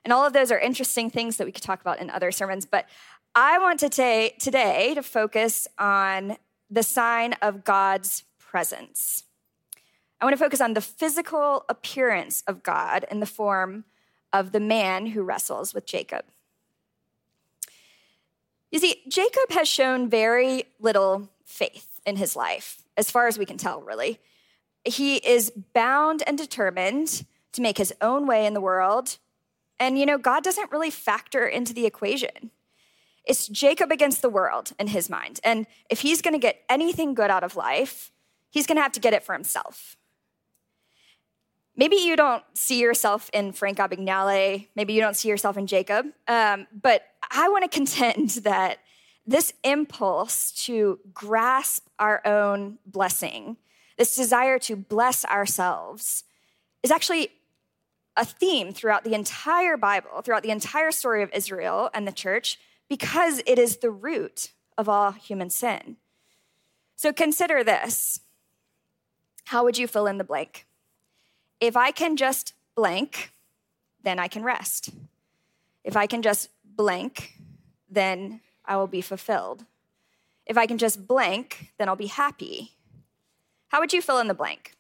And 0.04 0.12
all 0.12 0.26
of 0.26 0.34
those 0.34 0.52
are 0.52 0.60
interesting 0.60 1.10
things 1.10 1.38
that 1.38 1.46
we 1.46 1.52
could 1.52 1.64
talk 1.64 1.82
about 1.82 2.00
in 2.00 2.10
other 2.10 2.32
sermons. 2.32 2.66
But 2.66 2.88
I 3.34 3.58
want 3.58 3.80
to 3.82 3.90
today 3.90 4.94
to 4.94 5.04
focus 5.04 5.68
on 5.78 6.38
the 6.70 6.84
sign 6.84 7.34
of 7.42 7.64
God's 7.64 8.24
presence. 8.40 9.24
I 10.22 10.26
want 10.26 10.34
to 10.34 10.44
focus 10.44 10.62
on 10.62 10.74
the 10.74 10.82
physical 10.82 11.66
appearance 11.68 12.44
of 12.48 12.64
God 12.64 13.06
in 13.12 13.20
the 13.20 13.26
form 13.26 13.84
of 14.32 14.52
the 14.52 14.60
man 14.60 15.08
who 15.08 15.24
wrestles 15.24 15.74
with 15.74 15.86
Jacob. 15.86 16.26
You 18.72 18.80
see, 18.80 19.02
Jacob 19.08 19.52
has 19.52 19.68
shown 19.68 20.10
very 20.10 20.66
little 20.80 21.30
faith 21.46 22.00
in 22.06 22.16
his 22.16 22.36
life, 22.36 22.82
as 22.98 23.12
far 23.12 23.28
as 23.28 23.38
we 23.38 23.46
can 23.46 23.58
tell, 23.58 23.82
really. 23.82 24.20
He 24.86 25.18
is 25.18 25.52
bound 25.74 26.24
and 26.28 26.38
determined 26.38 27.26
to 27.54 27.62
make 27.62 27.78
his 27.78 27.94
own 28.02 28.28
way 28.28 28.46
in 28.46 28.54
the 28.54 28.62
world. 28.62 29.18
And, 29.80 29.98
you 29.98 30.06
know, 30.06 30.18
God 30.18 30.44
doesn't 30.44 30.72
really 30.72 30.92
factor 30.92 31.46
into 31.46 31.74
the 31.74 31.86
equation. 31.86 32.52
It's 33.26 33.48
Jacob 33.48 33.92
against 33.92 34.22
the 34.22 34.30
world 34.30 34.72
in 34.80 34.88
his 34.88 35.10
mind. 35.10 35.40
And 35.44 35.66
if 35.90 36.02
he's 36.02 36.22
going 36.22 36.34
to 36.34 36.40
get 36.40 36.62
anything 36.70 37.14
good 37.14 37.32
out 37.32 37.44
of 37.44 37.56
life, 37.56 38.12
he's 38.52 38.68
going 38.68 38.78
to 38.78 38.82
have 38.82 38.92
to 38.94 39.00
get 39.00 39.14
it 39.14 39.24
for 39.24 39.34
himself. 39.34 39.98
Maybe 41.78 41.98
you 41.98 42.16
don't 42.16 42.44
see 42.54 42.80
yourself 42.80 43.30
in 43.34 43.52
Frank 43.52 43.80
Abagnale. 43.80 44.68
Maybe 44.76 44.94
you 44.94 45.02
don't 45.02 45.16
see 45.16 45.28
yourself 45.28 45.58
in 45.58 45.68
Jacob. 45.68 46.06
Um, 46.28 46.68
but 46.72 47.04
I 47.30 47.50
want 47.50 47.64
to 47.64 47.70
contend 47.70 48.30
that 48.44 48.80
this 49.28 49.54
impulse 49.64 50.52
to 50.66 51.00
grasp 51.14 51.88
our 51.98 52.26
own 52.26 52.78
blessing, 52.86 53.58
this 53.98 54.16
desire 54.16 54.60
to 54.60 54.76
bless 54.76 55.26
ourselves, 55.26 56.24
is 56.84 56.92
actually 56.92 57.32
a 58.18 58.26
theme 58.26 58.74
throughout 58.74 59.04
the 59.04 59.14
entire 59.14 59.78
Bible, 59.78 60.22
throughout 60.22 60.44
the 60.44 60.52
entire 60.52 60.92
story 60.92 61.24
of 61.24 61.30
Israel 61.34 61.90
and 61.94 62.08
the 62.08 62.12
church, 62.12 62.60
because 62.88 63.42
it 63.46 63.60
is 63.60 63.78
the 63.78 63.92
root 63.92 64.52
of 64.78 64.88
all 64.88 65.12
human 65.12 65.50
sin. 65.50 65.98
So 66.96 67.12
consider 67.12 67.64
this. 67.64 68.22
How 69.46 69.64
would 69.64 69.78
you 69.78 69.88
fill 69.88 70.08
in 70.08 70.18
the 70.18 70.24
blank? 70.24 70.66
If 71.60 71.76
I 71.76 71.92
can 71.92 72.16
just 72.16 72.54
blank, 72.76 73.34
then 74.04 74.20
I 74.20 74.28
can 74.28 74.44
rest. 74.44 74.90
If 75.84 75.98
I 75.98 76.08
can 76.08 76.22
just 76.22 76.50
blank, 76.64 77.34
then 77.90 78.42
I 78.66 78.78
will 78.78 78.88
be 78.88 79.02
fulfilled. 79.02 79.66
If 80.46 80.58
I 80.58 80.68
can 80.68 80.78
just 80.78 81.08
blank, 81.08 81.72
then 81.78 81.90
I'll 81.90 81.96
be 81.96 82.08
happy. 82.08 82.75
How 83.70 83.80
would 83.80 83.94
you 83.94 84.02
fill 84.02 84.20
in 84.20 84.28
the 84.28 84.34
blank? 84.34 84.74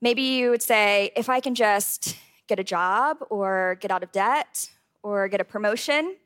Maybe 0.00 0.22
you 0.22 0.50
would 0.50 0.62
say, 0.62 1.12
if 1.14 1.28
I 1.28 1.40
can 1.40 1.54
just 1.54 2.16
get 2.50 2.58
a 2.58 2.64
job 2.64 3.18
or 3.30 3.76
get 3.80 3.92
out 3.92 4.02
of 4.02 4.10
debt 4.10 4.70
or 5.04 5.28
get 5.28 5.40
a 5.40 5.44
promotion. 5.44 6.16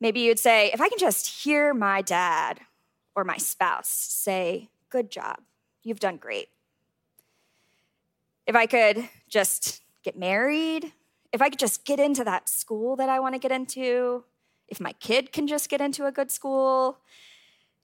Maybe 0.00 0.20
you'd 0.20 0.38
say, 0.38 0.70
if 0.72 0.80
I 0.80 0.88
can 0.88 0.98
just 0.98 1.42
hear 1.44 1.74
my 1.74 2.00
dad 2.00 2.60
or 3.14 3.24
my 3.24 3.36
spouse 3.36 3.88
say, 3.88 4.70
good 4.88 5.10
job, 5.10 5.40
you've 5.82 6.00
done 6.00 6.16
great. 6.16 6.48
If 8.46 8.56
I 8.56 8.64
could 8.64 9.08
just 9.28 9.82
get 10.02 10.16
married, 10.16 10.92
if 11.30 11.42
I 11.42 11.50
could 11.50 11.58
just 11.58 11.84
get 11.84 12.00
into 12.00 12.24
that 12.24 12.48
school 12.48 12.96
that 12.96 13.10
I 13.10 13.20
want 13.20 13.34
to 13.34 13.38
get 13.38 13.52
into, 13.52 14.24
if 14.66 14.80
my 14.80 14.92
kid 14.94 15.30
can 15.30 15.46
just 15.46 15.68
get 15.68 15.82
into 15.82 16.06
a 16.06 16.12
good 16.12 16.30
school, 16.30 17.00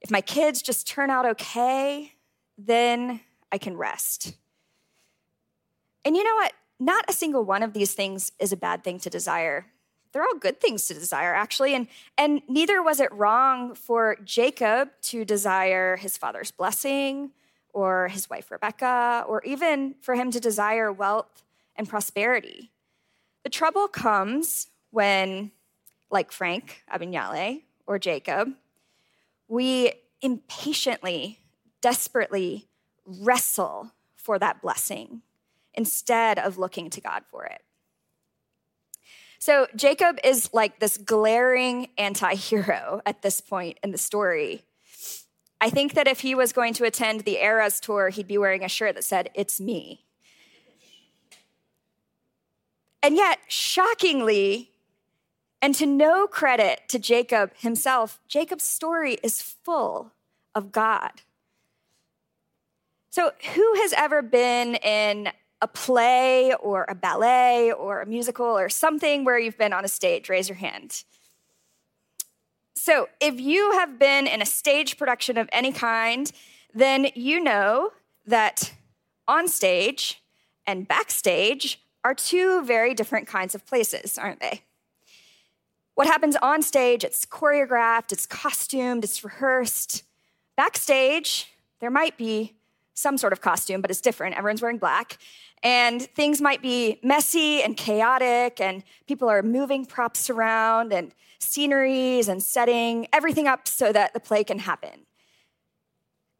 if 0.04 0.10
my 0.12 0.20
kids 0.20 0.62
just 0.62 0.86
turn 0.86 1.10
out 1.10 1.26
okay, 1.26 2.12
then 2.56 3.20
I 3.50 3.58
can 3.58 3.76
rest. 3.76 4.36
And 6.04 6.16
you 6.16 6.22
know 6.22 6.36
what? 6.36 6.52
not 6.80 7.04
a 7.08 7.12
single 7.12 7.44
one 7.44 7.62
of 7.62 7.72
these 7.72 7.94
things 7.94 8.32
is 8.38 8.52
a 8.52 8.56
bad 8.56 8.82
thing 8.84 8.98
to 9.00 9.10
desire. 9.10 9.66
They're 10.12 10.22
all 10.22 10.38
good 10.38 10.60
things 10.60 10.86
to 10.88 10.94
desire, 10.94 11.34
actually. 11.34 11.74
And, 11.74 11.88
and 12.16 12.42
neither 12.48 12.82
was 12.82 13.00
it 13.00 13.12
wrong 13.12 13.74
for 13.74 14.16
Jacob 14.24 14.90
to 15.02 15.24
desire 15.24 15.96
his 15.96 16.16
father's 16.16 16.50
blessing 16.50 17.30
or 17.72 18.08
his 18.08 18.30
wife 18.30 18.52
Rebecca, 18.52 19.24
or 19.26 19.42
even 19.42 19.96
for 20.00 20.14
him 20.14 20.30
to 20.30 20.38
desire 20.38 20.92
wealth 20.92 21.42
and 21.74 21.88
prosperity. 21.88 22.70
The 23.42 23.50
trouble 23.50 23.88
comes 23.88 24.68
when, 24.90 25.50
like 26.08 26.30
Frank 26.30 26.84
Abagnale 26.92 27.62
or 27.84 27.98
Jacob, 27.98 28.52
we 29.48 29.92
impatiently, 30.20 31.40
desperately 31.80 32.68
wrestle 33.06 33.92
for 34.16 34.38
that 34.38 34.62
blessing 34.62 35.22
instead 35.74 36.38
of 36.38 36.56
looking 36.56 36.88
to 36.90 37.00
God 37.00 37.24
for 37.30 37.44
it. 37.44 37.62
So 39.38 39.66
Jacob 39.76 40.18
is 40.24 40.48
like 40.54 40.80
this 40.80 40.96
glaring 40.96 41.88
anti 41.98 42.34
hero 42.34 43.02
at 43.06 43.20
this 43.20 43.40
point 43.40 43.78
in 43.82 43.90
the 43.90 43.98
story. 43.98 44.62
I 45.60 45.70
think 45.70 45.94
that 45.94 46.08
if 46.08 46.20
he 46.20 46.34
was 46.34 46.52
going 46.52 46.74
to 46.74 46.84
attend 46.84 47.20
the 47.20 47.36
Eras 47.36 47.80
tour, 47.80 48.08
he'd 48.08 48.26
be 48.26 48.38
wearing 48.38 48.64
a 48.64 48.68
shirt 48.68 48.94
that 48.94 49.04
said, 49.04 49.30
It's 49.34 49.60
me. 49.60 50.04
And 53.02 53.16
yet, 53.16 53.38
shockingly, 53.48 54.70
and 55.64 55.74
to 55.76 55.86
no 55.86 56.26
credit 56.26 56.82
to 56.88 56.98
Jacob 56.98 57.50
himself, 57.56 58.20
Jacob's 58.28 58.64
story 58.64 59.16
is 59.22 59.40
full 59.40 60.12
of 60.54 60.72
God. 60.72 61.22
So, 63.08 63.30
who 63.54 63.74
has 63.76 63.94
ever 63.94 64.20
been 64.20 64.74
in 64.74 65.30
a 65.62 65.66
play 65.66 66.52
or 66.60 66.84
a 66.86 66.94
ballet 66.94 67.72
or 67.72 68.02
a 68.02 68.06
musical 68.06 68.44
or 68.44 68.68
something 68.68 69.24
where 69.24 69.38
you've 69.38 69.56
been 69.56 69.72
on 69.72 69.86
a 69.86 69.88
stage? 69.88 70.28
Raise 70.28 70.50
your 70.50 70.58
hand. 70.58 71.02
So, 72.74 73.08
if 73.18 73.40
you 73.40 73.72
have 73.72 73.98
been 73.98 74.26
in 74.26 74.42
a 74.42 74.46
stage 74.46 74.98
production 74.98 75.38
of 75.38 75.48
any 75.50 75.72
kind, 75.72 76.30
then 76.74 77.06
you 77.14 77.42
know 77.42 77.92
that 78.26 78.74
on 79.26 79.48
stage 79.48 80.22
and 80.66 80.86
backstage 80.86 81.80
are 82.04 82.12
two 82.12 82.62
very 82.64 82.92
different 82.92 83.26
kinds 83.26 83.54
of 83.54 83.64
places, 83.64 84.18
aren't 84.18 84.40
they? 84.40 84.60
What 85.94 86.06
happens 86.08 86.36
on 86.42 86.62
stage, 86.62 87.04
it's 87.04 87.24
choreographed, 87.24 88.10
it's 88.10 88.26
costumed, 88.26 89.04
it's 89.04 89.22
rehearsed. 89.22 90.02
Backstage, 90.56 91.52
there 91.80 91.90
might 91.90 92.16
be 92.16 92.54
some 92.94 93.16
sort 93.16 93.32
of 93.32 93.40
costume, 93.40 93.80
but 93.80 93.90
it's 93.90 94.00
different. 94.00 94.36
Everyone's 94.36 94.62
wearing 94.62 94.78
black. 94.78 95.18
And 95.62 96.02
things 96.02 96.40
might 96.40 96.62
be 96.62 96.98
messy 97.02 97.62
and 97.62 97.76
chaotic, 97.76 98.60
and 98.60 98.82
people 99.06 99.28
are 99.28 99.42
moving 99.42 99.86
props 99.86 100.28
around 100.28 100.92
and 100.92 101.12
sceneries 101.38 102.28
and 102.28 102.42
setting 102.42 103.06
everything 103.12 103.46
up 103.46 103.68
so 103.68 103.92
that 103.92 104.14
the 104.14 104.20
play 104.20 104.44
can 104.44 104.58
happen. 104.60 105.06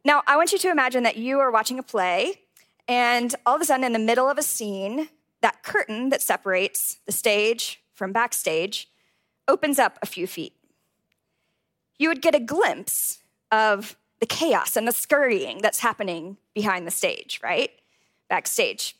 Now, 0.03 0.21
I 0.27 0.35
want 0.35 0.51
you 0.51 0.59
to 0.59 0.69
imagine 0.69 1.03
that 1.03 1.17
you 1.17 1.39
are 1.39 1.49
watching 1.49 1.79
a 1.79 1.83
play, 1.83 2.41
and 2.87 3.33
all 3.45 3.55
of 3.55 3.61
a 3.61 3.65
sudden, 3.65 3.83
in 3.83 3.93
the 3.93 3.99
middle 3.99 4.29
of 4.29 4.37
a 4.37 4.43
scene, 4.43 5.09
that 5.41 5.63
curtain 5.63 6.09
that 6.09 6.21
separates 6.21 6.99
the 7.05 7.11
stage 7.11 7.81
from 7.93 8.11
backstage 8.11 8.89
opens 9.47 9.79
up 9.79 9.97
a 10.01 10.05
few 10.05 10.27
feet. 10.27 10.53
You 11.97 12.09
would 12.09 12.21
get 12.21 12.35
a 12.35 12.39
glimpse 12.39 13.19
of 13.51 13.95
the 14.19 14.25
chaos 14.25 14.75
and 14.75 14.87
the 14.87 14.91
scurrying 14.91 15.59
that's 15.61 15.79
happening 15.79 16.37
behind 16.53 16.87
the 16.87 16.91
stage, 16.91 17.39
right? 17.43 17.71
Backstage. 18.29 18.95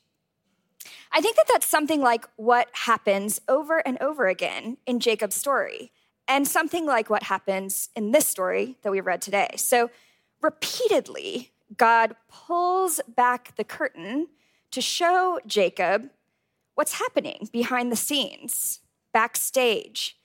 I 1.12 1.22
think 1.22 1.36
that 1.36 1.48
that's 1.48 1.68
something 1.68 2.02
like 2.02 2.26
what 2.36 2.68
happens 2.74 3.42
over 3.48 3.80
and 3.88 3.98
over 4.02 4.28
again 4.28 4.78
in 4.86 5.00
Jacob's 5.00 5.36
story, 5.36 5.92
and 6.28 6.48
something 6.48 6.86
like 6.86 7.10
what 7.10 7.24
happens 7.24 7.90
in 7.96 8.12
this 8.12 8.28
story 8.28 8.78
that 8.82 8.92
we 8.92 9.00
read 9.00 9.22
today. 9.22 9.50
So, 9.58 9.90
repeatedly, 10.42 11.52
God 11.78 12.16
pulls 12.28 13.02
back 13.08 13.56
the 13.56 13.64
curtain 13.64 14.28
to 14.72 14.82
show 14.82 15.40
Jacob 15.48 16.10
what's 16.76 17.00
happening 17.00 17.50
behind 17.52 17.92
the 17.92 17.96
scenes, 17.96 18.82
backstage, 19.14 20.18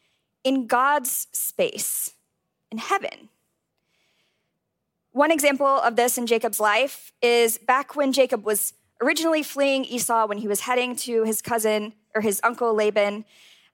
in 0.44 0.66
God's 0.66 1.26
space, 1.32 2.14
in 2.70 2.78
heaven. 2.78 3.28
One 5.12 5.30
example 5.30 5.66
of 5.66 5.96
this 5.96 6.16
in 6.16 6.26
Jacob's 6.26 6.60
life 6.60 7.12
is 7.20 7.58
back 7.58 7.96
when 7.96 8.12
Jacob 8.12 8.44
was 8.44 8.74
originally 9.00 9.42
fleeing 9.42 9.84
Esau 9.84 10.26
when 10.26 10.38
he 10.38 10.48
was 10.48 10.60
heading 10.60 10.94
to 10.96 11.24
his 11.24 11.42
cousin 11.42 11.94
or 12.14 12.20
his 12.20 12.40
uncle 12.44 12.74
Laban. 12.74 13.24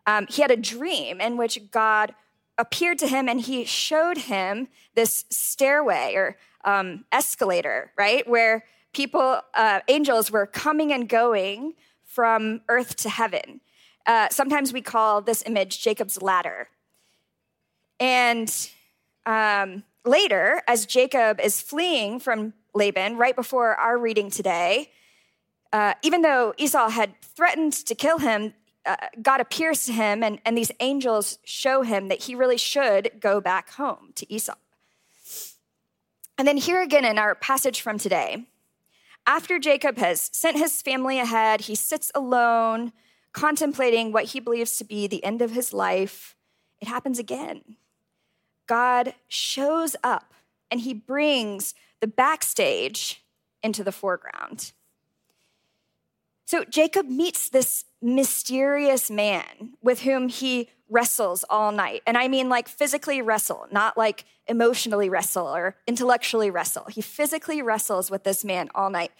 Um, 0.06 0.26
he 0.28 0.40
had 0.40 0.50
a 0.50 0.56
dream 0.56 1.20
in 1.20 1.36
which 1.36 1.70
God 1.70 2.14
appeared 2.58 2.98
to 3.00 3.06
him 3.06 3.28
and 3.28 3.40
he 3.40 3.64
showed 3.64 4.16
him 4.16 4.68
this 4.94 5.24
stairway 5.30 6.14
or 6.14 6.36
um, 6.64 7.04
escalator, 7.12 7.92
right? 7.98 8.26
Where 8.26 8.64
people, 8.92 9.40
uh, 9.54 9.80
angels 9.88 10.30
were 10.30 10.46
coming 10.46 10.92
and 10.92 11.08
going 11.08 11.74
from 12.04 12.62
earth 12.68 12.96
to 12.96 13.10
heaven. 13.10 13.60
Uh, 14.06 14.28
sometimes 14.30 14.72
we 14.72 14.80
call 14.80 15.20
this 15.20 15.42
image 15.46 15.82
Jacob's 15.82 16.22
ladder. 16.22 16.68
And 17.98 18.52
um, 19.24 19.82
later, 20.04 20.62
as 20.68 20.86
Jacob 20.86 21.40
is 21.40 21.60
fleeing 21.60 22.20
from 22.20 22.52
Laban, 22.74 23.16
right 23.16 23.34
before 23.34 23.74
our 23.74 23.98
reading 23.98 24.30
today, 24.30 24.90
uh, 25.72 25.94
even 26.02 26.22
though 26.22 26.54
Esau 26.56 26.88
had 26.88 27.20
threatened 27.20 27.72
to 27.72 27.94
kill 27.94 28.18
him, 28.18 28.54
uh, 28.84 28.96
God 29.20 29.40
appears 29.40 29.84
to 29.86 29.92
him, 29.92 30.22
and, 30.22 30.38
and 30.44 30.56
these 30.56 30.70
angels 30.78 31.38
show 31.44 31.82
him 31.82 32.08
that 32.08 32.22
he 32.22 32.34
really 32.36 32.56
should 32.56 33.10
go 33.18 33.40
back 33.40 33.70
home 33.70 34.12
to 34.14 34.32
Esau. 34.32 34.54
And 36.38 36.46
then, 36.46 36.56
here 36.56 36.82
again 36.82 37.04
in 37.04 37.18
our 37.18 37.34
passage 37.34 37.80
from 37.80 37.98
today, 37.98 38.46
after 39.26 39.58
Jacob 39.58 39.98
has 39.98 40.30
sent 40.32 40.56
his 40.56 40.82
family 40.82 41.18
ahead, 41.18 41.62
he 41.62 41.74
sits 41.74 42.12
alone, 42.14 42.92
contemplating 43.36 44.12
what 44.12 44.24
he 44.24 44.40
believes 44.40 44.78
to 44.78 44.84
be 44.84 45.06
the 45.06 45.22
end 45.22 45.42
of 45.42 45.50
his 45.50 45.74
life. 45.74 46.34
It 46.80 46.88
happens 46.88 47.18
again. 47.18 47.76
God 48.66 49.14
shows 49.28 49.94
up 50.02 50.32
and 50.70 50.80
he 50.80 50.94
brings 50.94 51.74
the 52.00 52.06
backstage 52.06 53.22
into 53.62 53.84
the 53.84 53.92
foreground. 53.92 54.72
So 56.46 56.64
Jacob 56.64 57.10
meets 57.10 57.50
this 57.50 57.84
mysterious 58.00 59.10
man 59.10 59.74
with 59.82 60.00
whom 60.00 60.28
he 60.28 60.70
wrestles 60.88 61.44
all 61.50 61.72
night. 61.72 62.02
And 62.06 62.16
I 62.16 62.28
mean 62.28 62.48
like 62.48 62.68
physically 62.68 63.20
wrestle, 63.20 63.66
not 63.70 63.98
like 63.98 64.24
emotionally 64.46 65.10
wrestle 65.10 65.46
or 65.46 65.76
intellectually 65.86 66.50
wrestle. 66.50 66.86
He 66.88 67.02
physically 67.02 67.60
wrestles 67.60 68.10
with 68.10 68.24
this 68.24 68.46
man 68.46 68.70
all 68.74 68.88
night. 68.88 69.12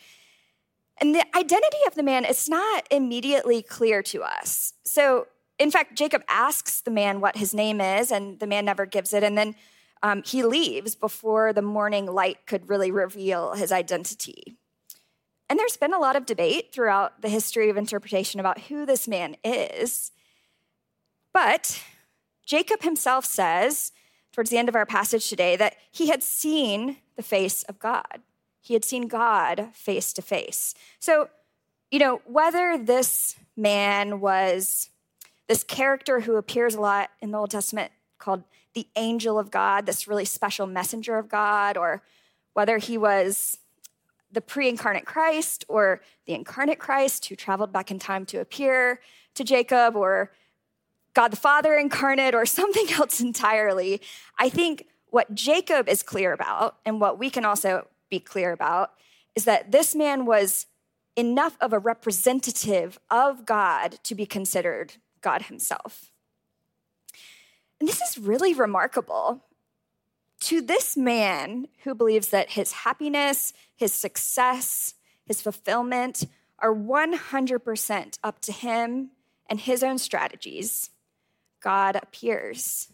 And 0.99 1.15
the 1.15 1.25
identity 1.37 1.79
of 1.87 1.95
the 1.95 2.03
man 2.03 2.25
is 2.25 2.49
not 2.49 2.87
immediately 2.91 3.63
clear 3.63 4.03
to 4.05 4.23
us. 4.23 4.73
So, 4.85 5.27
in 5.59 5.71
fact, 5.71 5.97
Jacob 5.97 6.23
asks 6.29 6.81
the 6.81 6.91
man 6.91 7.21
what 7.21 7.37
his 7.37 7.55
name 7.55 7.81
is, 7.81 8.11
and 8.11 8.41
the 8.41 8.47
man 8.47 8.65
never 8.65 8.87
gives 8.87 9.13
it. 9.13 9.23
And 9.23 9.37
then 9.37 9.55
um, 10.03 10.23
he 10.25 10.43
leaves 10.43 10.95
before 10.95 11.53
the 11.53 11.63
morning 11.63 12.07
light 12.07 12.47
could 12.47 12.69
really 12.69 12.91
reveal 12.91 13.55
his 13.55 13.73
identity. 13.73 14.57
And 15.49 15.59
there's 15.59 15.77
been 15.77 15.95
a 15.95 15.99
lot 15.99 16.17
of 16.17 16.27
debate 16.27 16.73
throughout 16.73 17.23
the 17.23 17.29
history 17.29 17.71
of 17.71 17.77
interpretation 17.77 18.41
about 18.41 18.63
who 18.63 18.85
this 18.85 19.07
man 19.07 19.37
is. 19.45 20.13
But 21.33 21.83
Jacob 22.45 22.83
himself 22.83 23.25
says, 23.25 23.93
towards 24.33 24.51
the 24.51 24.59
end 24.59 24.69
of 24.69 24.77
our 24.77 24.87
passage 24.87 25.29
today, 25.29 25.57
that 25.57 25.77
he 25.91 26.09
had 26.09 26.23
seen 26.23 26.99
the 27.17 27.23
face 27.23 27.63
of 27.65 27.79
God. 27.79 28.23
He 28.67 28.75
had 28.75 28.85
seen 28.85 29.07
God 29.07 29.69
face 29.75 30.13
to 30.15 30.21
face. 30.21 30.75
So, 30.99 31.29
you 31.93 32.01
know, 32.01 32.21
whether 32.25 32.77
this 32.77 33.37
man 33.57 34.19
was 34.19 34.91
this 35.47 35.63
character 35.63 36.19
who 36.19 36.35
appears 36.35 36.75
a 36.75 36.81
lot 36.81 37.11
in 37.21 37.31
the 37.31 37.39
Old 37.39 37.53
Testament 37.53 37.93
called 38.19 38.43
the 38.75 38.89
angel 38.97 39.39
of 39.39 39.53
God, 39.53 39.87
this 39.87 40.09
really 40.09 40.25
special 40.25 40.67
messenger 40.67 41.17
of 41.17 41.29
God, 41.29 41.77
or 41.77 42.03
whether 42.55 42.79
he 42.79 42.99
was 42.99 43.59
the 44.33 44.41
pre 44.41 44.69
incarnate 44.69 45.07
Christ 45.07 45.65
or 45.69 46.01
the 46.25 46.35
incarnate 46.35 46.81
Christ 46.81 47.27
who 47.27 47.37
traveled 47.37 47.73
back 47.73 47.93
in 47.93 48.01
time 48.01 48.27
to 48.27 48.41
appear 48.41 49.01
to 49.35 49.45
Jacob 49.45 49.95
or 49.95 50.33
God 51.15 51.31
the 51.31 51.37
Father 51.37 51.77
incarnate 51.77 52.35
or 52.35 52.45
something 52.47 52.91
else 52.95 53.21
entirely. 53.21 54.01
I 54.41 54.49
think 54.49 54.89
what 55.11 55.33
Jacob 55.37 55.89
is 55.89 56.03
clear 56.03 56.33
about 56.33 56.79
and 56.85 57.01
what 57.01 57.17
we 57.17 57.31
can 57.31 57.45
also 57.45 57.87
be 58.11 58.21
clear 58.21 58.53
about 58.53 58.93
is 59.35 59.45
that 59.45 59.73
this 59.73 59.95
man 59.95 60.27
was 60.27 60.67
enough 61.17 61.57
of 61.61 61.73
a 61.73 61.79
representative 61.79 62.99
of 63.11 63.47
God 63.47 63.99
to 64.05 64.15
be 64.15 64.27
considered 64.27 64.95
God 65.21 65.43
himself. 65.43 66.11
And 67.81 67.89
this 67.89 68.01
is 68.01 68.19
really 68.19 68.55
remarkable 68.55 69.45
to 70.41 70.61
this 70.61 70.97
man 70.97 71.69
who 71.85 71.95
believes 71.95 72.29
that 72.29 72.51
his 72.51 72.73
happiness, 72.73 73.53
his 73.75 73.93
success, 73.93 74.95
his 75.25 75.41
fulfillment 75.41 76.25
are 76.59 76.75
100% 76.75 78.19
up 78.23 78.41
to 78.41 78.53
him 78.53 79.11
and 79.49 79.61
his 79.61 79.83
own 79.83 79.99
strategies, 79.99 80.91
God 81.61 81.97
appears. 81.97 82.89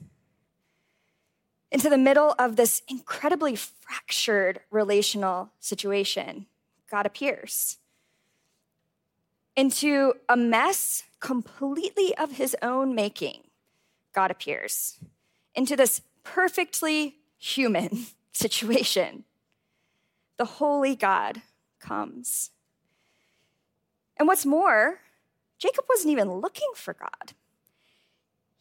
Into 1.73 1.89
the 1.89 1.97
middle 1.97 2.35
of 2.39 2.57
this 2.57 2.83
incredibly 2.87 3.57
fractured 3.57 4.61
relational 4.71 5.53
situation, 5.59 6.45
God 6.91 7.07
appears. 7.07 7.79
Into 9.57 10.13
a 10.29 10.37
mess 10.37 11.05
completely 11.19 12.15
of 12.19 12.33
his 12.33 12.55
own 12.61 12.95
making, 12.95 13.45
God 14.13 14.31
appears. 14.31 14.99
Into 15.55 15.75
this 15.75 16.03
perfectly 16.25 17.17
human 17.39 18.07
situation. 18.33 19.25
The 20.37 20.45
holy 20.45 20.95
God 20.95 21.41
comes. 21.81 22.51
And 24.19 24.29
what's 24.29 24.45
more, 24.45 24.99
Jacob 25.59 25.87
wasn't 25.89 26.13
even 26.13 26.33
looking 26.33 26.69
for 26.75 26.93
God. 26.93 27.33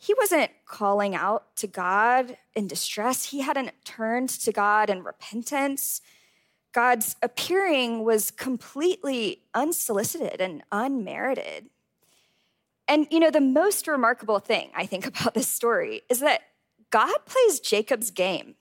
He 0.03 0.15
wasn't 0.15 0.49
calling 0.65 1.13
out 1.13 1.55
to 1.57 1.67
God 1.67 2.35
in 2.55 2.65
distress. 2.65 3.25
He 3.25 3.41
hadn't 3.41 3.85
turned 3.85 4.29
to 4.29 4.51
God 4.51 4.89
in 4.89 5.03
repentance. 5.03 6.01
God's 6.71 7.15
appearing 7.21 8.03
was 8.03 8.31
completely 8.31 9.43
unsolicited 9.53 10.41
and 10.41 10.63
unmerited. 10.71 11.69
And, 12.87 13.05
you 13.11 13.19
know, 13.19 13.29
the 13.29 13.41
most 13.41 13.87
remarkable 13.87 14.39
thing 14.39 14.71
I 14.75 14.87
think 14.87 15.05
about 15.21 15.35
this 15.35 15.47
story 15.47 16.01
is 16.09 16.19
that 16.21 16.41
God 16.89 17.13
plays 17.27 17.59
Jacob's 17.59 18.09
game. 18.09 18.55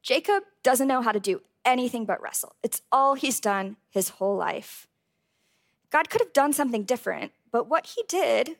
Jacob 0.00 0.44
doesn't 0.62 0.86
know 0.86 1.02
how 1.02 1.10
to 1.10 1.18
do 1.18 1.42
anything 1.64 2.04
but 2.04 2.22
wrestle. 2.22 2.54
It's 2.62 2.82
all 2.92 3.14
he's 3.14 3.40
done 3.40 3.78
his 3.90 4.10
whole 4.10 4.36
life. 4.36 4.86
God 5.90 6.08
could 6.08 6.20
have 6.20 6.32
done 6.32 6.52
something 6.52 6.84
different, 6.84 7.32
but 7.50 7.68
what 7.68 7.86
he 7.96 8.04
did 8.06 8.58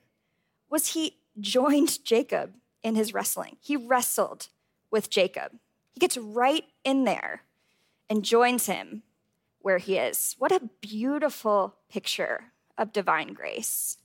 was 0.68 0.88
he 0.88 1.18
joined 1.40 2.04
Jacob 2.04 2.54
in 2.82 2.94
his 2.94 3.14
wrestling. 3.14 3.56
He 3.60 3.76
wrestled 3.76 4.48
with 4.90 5.10
Jacob. 5.10 5.52
He 5.92 6.00
gets 6.00 6.16
right 6.16 6.64
in 6.84 7.04
there 7.04 7.42
and 8.08 8.24
joins 8.24 8.66
him 8.66 9.02
where 9.60 9.78
he 9.78 9.96
is. 9.96 10.36
What 10.38 10.52
a 10.52 10.68
beautiful 10.80 11.76
picture 11.88 12.52
of 12.76 12.92
divine 12.92 13.32
grace. 13.32 13.96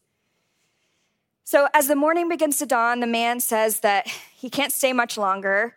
So, 1.44 1.68
as 1.74 1.88
the 1.88 1.96
morning 1.96 2.30
begins 2.30 2.58
to 2.58 2.66
dawn, 2.66 3.00
the 3.00 3.08
man 3.08 3.40
says 3.40 3.80
that 3.80 4.08
he 4.36 4.50
can't 4.50 4.72
stay 4.72 4.94
much 4.94 5.18
longer. 5.18 5.76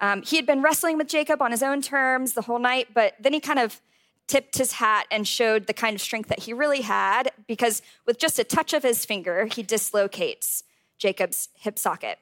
Um, 0.00 0.22
he 0.22 0.36
had 0.36 0.46
been 0.46 0.62
wrestling 0.62 0.96
with 0.96 1.08
Jacob 1.08 1.42
on 1.42 1.50
his 1.50 1.62
own 1.62 1.82
terms 1.82 2.32
the 2.32 2.42
whole 2.42 2.58
night, 2.58 2.88
but 2.94 3.14
then 3.20 3.34
he 3.34 3.40
kind 3.40 3.58
of 3.58 3.80
tipped 4.26 4.56
his 4.56 4.72
hat 4.72 5.06
and 5.10 5.28
showed 5.28 5.66
the 5.66 5.74
kind 5.74 5.94
of 5.94 6.00
strength 6.00 6.28
that 6.28 6.40
he 6.40 6.52
really 6.52 6.80
had 6.80 7.32
because 7.46 7.82
with 8.06 8.18
just 8.18 8.38
a 8.38 8.44
touch 8.44 8.72
of 8.72 8.82
his 8.82 9.04
finger, 9.04 9.46
he 9.46 9.62
dislocates 9.62 10.62
Jacob's 11.00 11.48
hip 11.54 11.78
socket. 11.78 12.18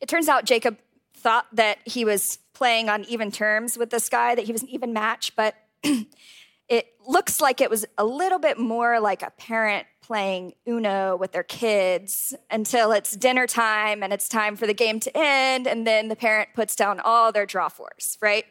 It 0.00 0.08
turns 0.08 0.28
out 0.28 0.44
Jacob 0.44 0.78
thought 1.14 1.46
that 1.52 1.78
he 1.84 2.04
was 2.04 2.38
playing 2.54 2.88
on 2.88 3.04
even 3.04 3.30
terms 3.30 3.78
with 3.78 3.90
this 3.90 4.08
guy, 4.08 4.34
that 4.34 4.46
he 4.46 4.52
was 4.52 4.62
an 4.62 4.68
even 4.70 4.92
match, 4.92 5.36
but 5.36 5.54
it 6.68 6.94
looks 7.06 7.40
like 7.40 7.60
it 7.60 7.70
was 7.70 7.84
a 7.98 8.04
little 8.04 8.38
bit 8.38 8.58
more 8.58 8.98
like 8.98 9.22
a 9.22 9.30
parent 9.30 9.86
playing 10.00 10.54
Uno 10.66 11.16
with 11.16 11.32
their 11.32 11.44
kids 11.44 12.34
until 12.50 12.90
it's 12.90 13.14
dinner 13.14 13.46
time 13.46 14.02
and 14.02 14.12
it's 14.12 14.28
time 14.28 14.56
for 14.56 14.66
the 14.66 14.74
game 14.74 14.98
to 15.00 15.16
end, 15.16 15.68
and 15.68 15.86
then 15.86 16.08
the 16.08 16.16
parent 16.16 16.48
puts 16.54 16.74
down 16.74 16.98
all 16.98 17.30
their 17.30 17.46
draw 17.46 17.68
fours, 17.68 18.18
right? 18.20 18.46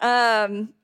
Um, 0.00 0.74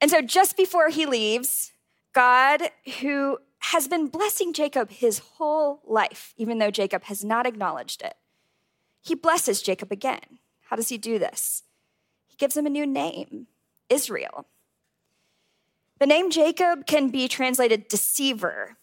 and 0.00 0.10
so 0.10 0.22
just 0.22 0.56
before 0.56 0.88
he 0.88 1.06
leaves, 1.06 1.72
God, 2.12 2.62
who 3.00 3.38
has 3.66 3.88
been 3.88 4.08
blessing 4.08 4.52
Jacob 4.52 4.90
his 4.90 5.18
whole 5.18 5.80
life, 5.86 6.34
even 6.36 6.58
though 6.58 6.70
Jacob 6.70 7.04
has 7.04 7.24
not 7.24 7.46
acknowledged 7.46 8.02
it, 8.02 8.14
he 9.00 9.14
blesses 9.14 9.62
Jacob 9.62 9.92
again. 9.92 10.38
How 10.62 10.76
does 10.76 10.88
he 10.88 10.98
do 10.98 11.18
this? 11.18 11.62
He 12.26 12.36
gives 12.36 12.56
him 12.56 12.66
a 12.66 12.70
new 12.70 12.86
name 12.86 13.46
Israel. 13.88 14.46
The 15.98 16.06
name 16.06 16.30
Jacob 16.30 16.86
can 16.86 17.10
be 17.10 17.28
translated 17.28 17.88
deceiver 17.88 18.76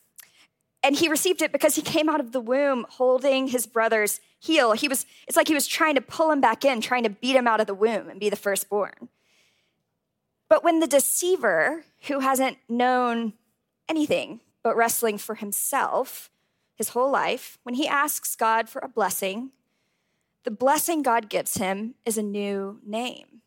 and 0.81 0.95
he 0.95 1.09
received 1.09 1.41
it 1.41 1.51
because 1.51 1.75
he 1.75 1.81
came 1.81 2.07
out 2.07 2.19
of 2.19 2.31
the 2.31 2.39
womb 2.39 2.85
holding 2.89 3.47
his 3.47 3.67
brother's 3.67 4.21
heel. 4.39 4.71
He 4.71 4.87
was, 4.87 5.05
it's 5.27 5.35
like 5.35 5.47
he 5.47 5.53
was 5.53 5.67
trying 5.67 5.95
to 5.95 6.01
pull 6.01 6.31
him 6.31 6.39
back 6.39 6.63
in, 6.63 6.79
trying 6.79 7.03
to 7.03 7.09
beat 7.09 7.35
him 7.35 7.47
out 7.47 7.59
of 7.59 7.67
the 7.67 7.73
womb 7.73 8.09
and 8.09 8.19
be 8.19 8.29
the 8.29 8.37
firstborn. 8.37 9.09
But 10.47 10.63
when 10.63 10.79
the 10.79 10.87
deceiver, 10.87 11.83
who 12.07 12.19
hasn't 12.19 12.57
known 12.69 13.33
anything 13.89 14.39
but 14.63 14.75
wrestling 14.75 15.17
for 15.17 15.35
himself 15.35 16.29
his 16.75 16.89
whole 16.89 17.11
life, 17.11 17.59
when 17.63 17.75
he 17.75 17.87
asks 17.87 18.37
God 18.37 18.69
for 18.69 18.79
a 18.79 18.87
blessing, 18.87 19.51
the 20.45 20.51
blessing 20.51 21.01
God 21.01 21.29
gives 21.29 21.57
him 21.57 21.95
is 22.05 22.17
a 22.17 22.23
new 22.23 22.79
name. 22.85 23.41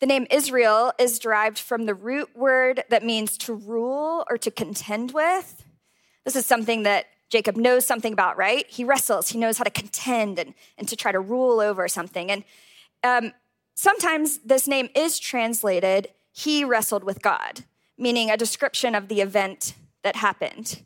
The 0.00 0.06
name 0.06 0.26
Israel 0.30 0.94
is 0.98 1.18
derived 1.18 1.58
from 1.58 1.84
the 1.84 1.94
root 1.94 2.34
word 2.34 2.84
that 2.88 3.04
means 3.04 3.36
to 3.38 3.52
rule 3.52 4.24
or 4.30 4.38
to 4.38 4.50
contend 4.50 5.12
with. 5.12 5.62
This 6.24 6.36
is 6.36 6.46
something 6.46 6.84
that 6.84 7.06
Jacob 7.28 7.56
knows 7.56 7.86
something 7.86 8.14
about, 8.14 8.38
right? 8.38 8.64
He 8.68 8.82
wrestles, 8.82 9.28
he 9.28 9.38
knows 9.38 9.58
how 9.58 9.64
to 9.64 9.70
contend 9.70 10.38
and, 10.38 10.54
and 10.78 10.88
to 10.88 10.96
try 10.96 11.12
to 11.12 11.20
rule 11.20 11.60
over 11.60 11.86
something. 11.86 12.30
And 12.30 12.44
um, 13.04 13.32
sometimes 13.74 14.38
this 14.38 14.66
name 14.66 14.88
is 14.94 15.18
translated, 15.18 16.08
he 16.32 16.64
wrestled 16.64 17.04
with 17.04 17.20
God, 17.20 17.64
meaning 18.00 18.30
a 18.30 18.36
description 18.36 18.94
of 18.94 19.08
the 19.08 19.20
event 19.20 19.74
that 20.02 20.16
happened. 20.16 20.82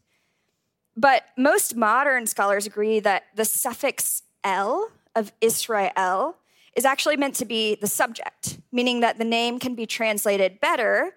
But 0.96 1.24
most 1.36 1.74
modern 1.74 2.26
scholars 2.26 2.66
agree 2.66 3.00
that 3.00 3.24
the 3.34 3.44
suffix 3.44 4.22
El 4.42 4.90
of 5.14 5.32
Israel 5.40 6.36
is 6.76 6.84
actually 6.84 7.16
meant 7.16 7.36
to 7.36 7.44
be 7.44 7.76
the 7.76 7.86
subject, 7.86 8.58
meaning 8.72 9.00
that 9.00 9.18
the 9.18 9.24
name 9.24 9.58
can 9.58 9.74
be 9.74 9.86
translated 9.86 10.60
better 10.60 11.14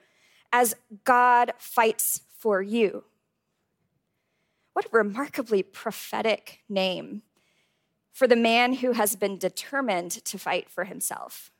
as 0.53 0.75
God 1.03 1.53
fights 1.57 2.21
for 2.37 2.61
you. 2.61 3.03
What 4.73 4.85
a 4.85 4.89
remarkably 4.91 5.63
prophetic 5.63 6.59
name 6.69 7.23
for 8.13 8.27
the 8.27 8.35
man 8.35 8.73
who 8.73 8.93
has 8.93 9.15
been 9.15 9.37
determined 9.37 10.11
to 10.25 10.37
fight 10.37 10.69
for 10.69 10.83
himself. 10.83 11.51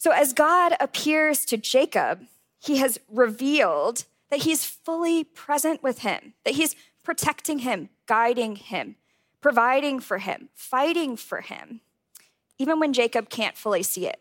So, 0.00 0.12
as 0.12 0.32
God 0.32 0.72
appears 0.80 1.44
to 1.44 1.58
Jacob, 1.58 2.26
he 2.58 2.78
has 2.78 2.98
revealed 3.06 4.06
that 4.30 4.44
he's 4.44 4.64
fully 4.64 5.24
present 5.24 5.82
with 5.82 5.98
him, 5.98 6.32
that 6.44 6.54
he's 6.54 6.74
protecting 7.02 7.58
him, 7.58 7.90
guiding 8.06 8.56
him, 8.56 8.96
providing 9.42 10.00
for 10.00 10.16
him, 10.16 10.48
fighting 10.54 11.18
for 11.18 11.42
him, 11.42 11.82
even 12.56 12.80
when 12.80 12.94
Jacob 12.94 13.28
can't 13.28 13.58
fully 13.58 13.82
see 13.82 14.06
it. 14.06 14.20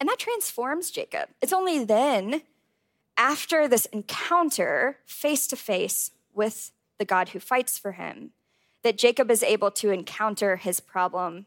And 0.00 0.08
that 0.08 0.18
transforms 0.18 0.90
Jacob. 0.90 1.28
It's 1.42 1.52
only 1.52 1.84
then 1.84 2.40
after 3.18 3.68
this 3.68 3.84
encounter 3.84 4.96
face 5.04 5.46
to 5.48 5.56
face 5.56 6.12
with 6.32 6.72
the 6.96 7.04
God 7.04 7.30
who 7.30 7.38
fights 7.38 7.78
for 7.78 7.92
him, 7.92 8.30
that 8.82 8.96
Jacob 8.96 9.30
is 9.30 9.42
able 9.42 9.70
to 9.72 9.90
encounter 9.90 10.56
his 10.56 10.80
problem 10.80 11.44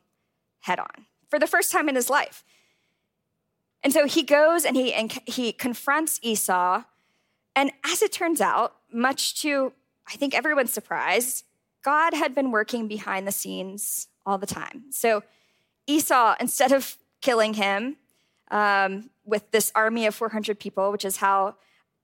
head 0.61 0.77
on 0.77 1.07
for 1.27 1.39
the 1.39 1.47
first 1.47 1.71
time 1.71 1.89
in 1.89 1.95
his 1.95 2.11
life. 2.11 2.43
And 3.83 3.93
so 3.93 4.05
he 4.05 4.23
goes 4.23 4.65
and 4.65 4.75
he, 4.75 4.93
and 4.93 5.11
he 5.25 5.51
confronts 5.51 6.19
Esau. 6.21 6.83
And 7.55 7.71
as 7.85 8.01
it 8.01 8.11
turns 8.11 8.41
out, 8.41 8.75
much 8.91 9.41
to, 9.41 9.73
I 10.07 10.13
think, 10.13 10.33
everyone's 10.33 10.73
surprise, 10.73 11.43
God 11.83 12.13
had 12.13 12.35
been 12.35 12.51
working 12.51 12.87
behind 12.87 13.27
the 13.27 13.31
scenes 13.31 14.07
all 14.25 14.37
the 14.37 14.45
time. 14.45 14.85
So 14.91 15.23
Esau, 15.87 16.35
instead 16.39 16.71
of 16.71 16.97
killing 17.21 17.53
him, 17.55 17.97
um, 18.51 19.09
with 19.25 19.51
this 19.51 19.71
army 19.75 20.05
of 20.05 20.15
400 20.15 20.59
people, 20.59 20.91
which 20.91 21.05
is 21.05 21.17
how 21.17 21.55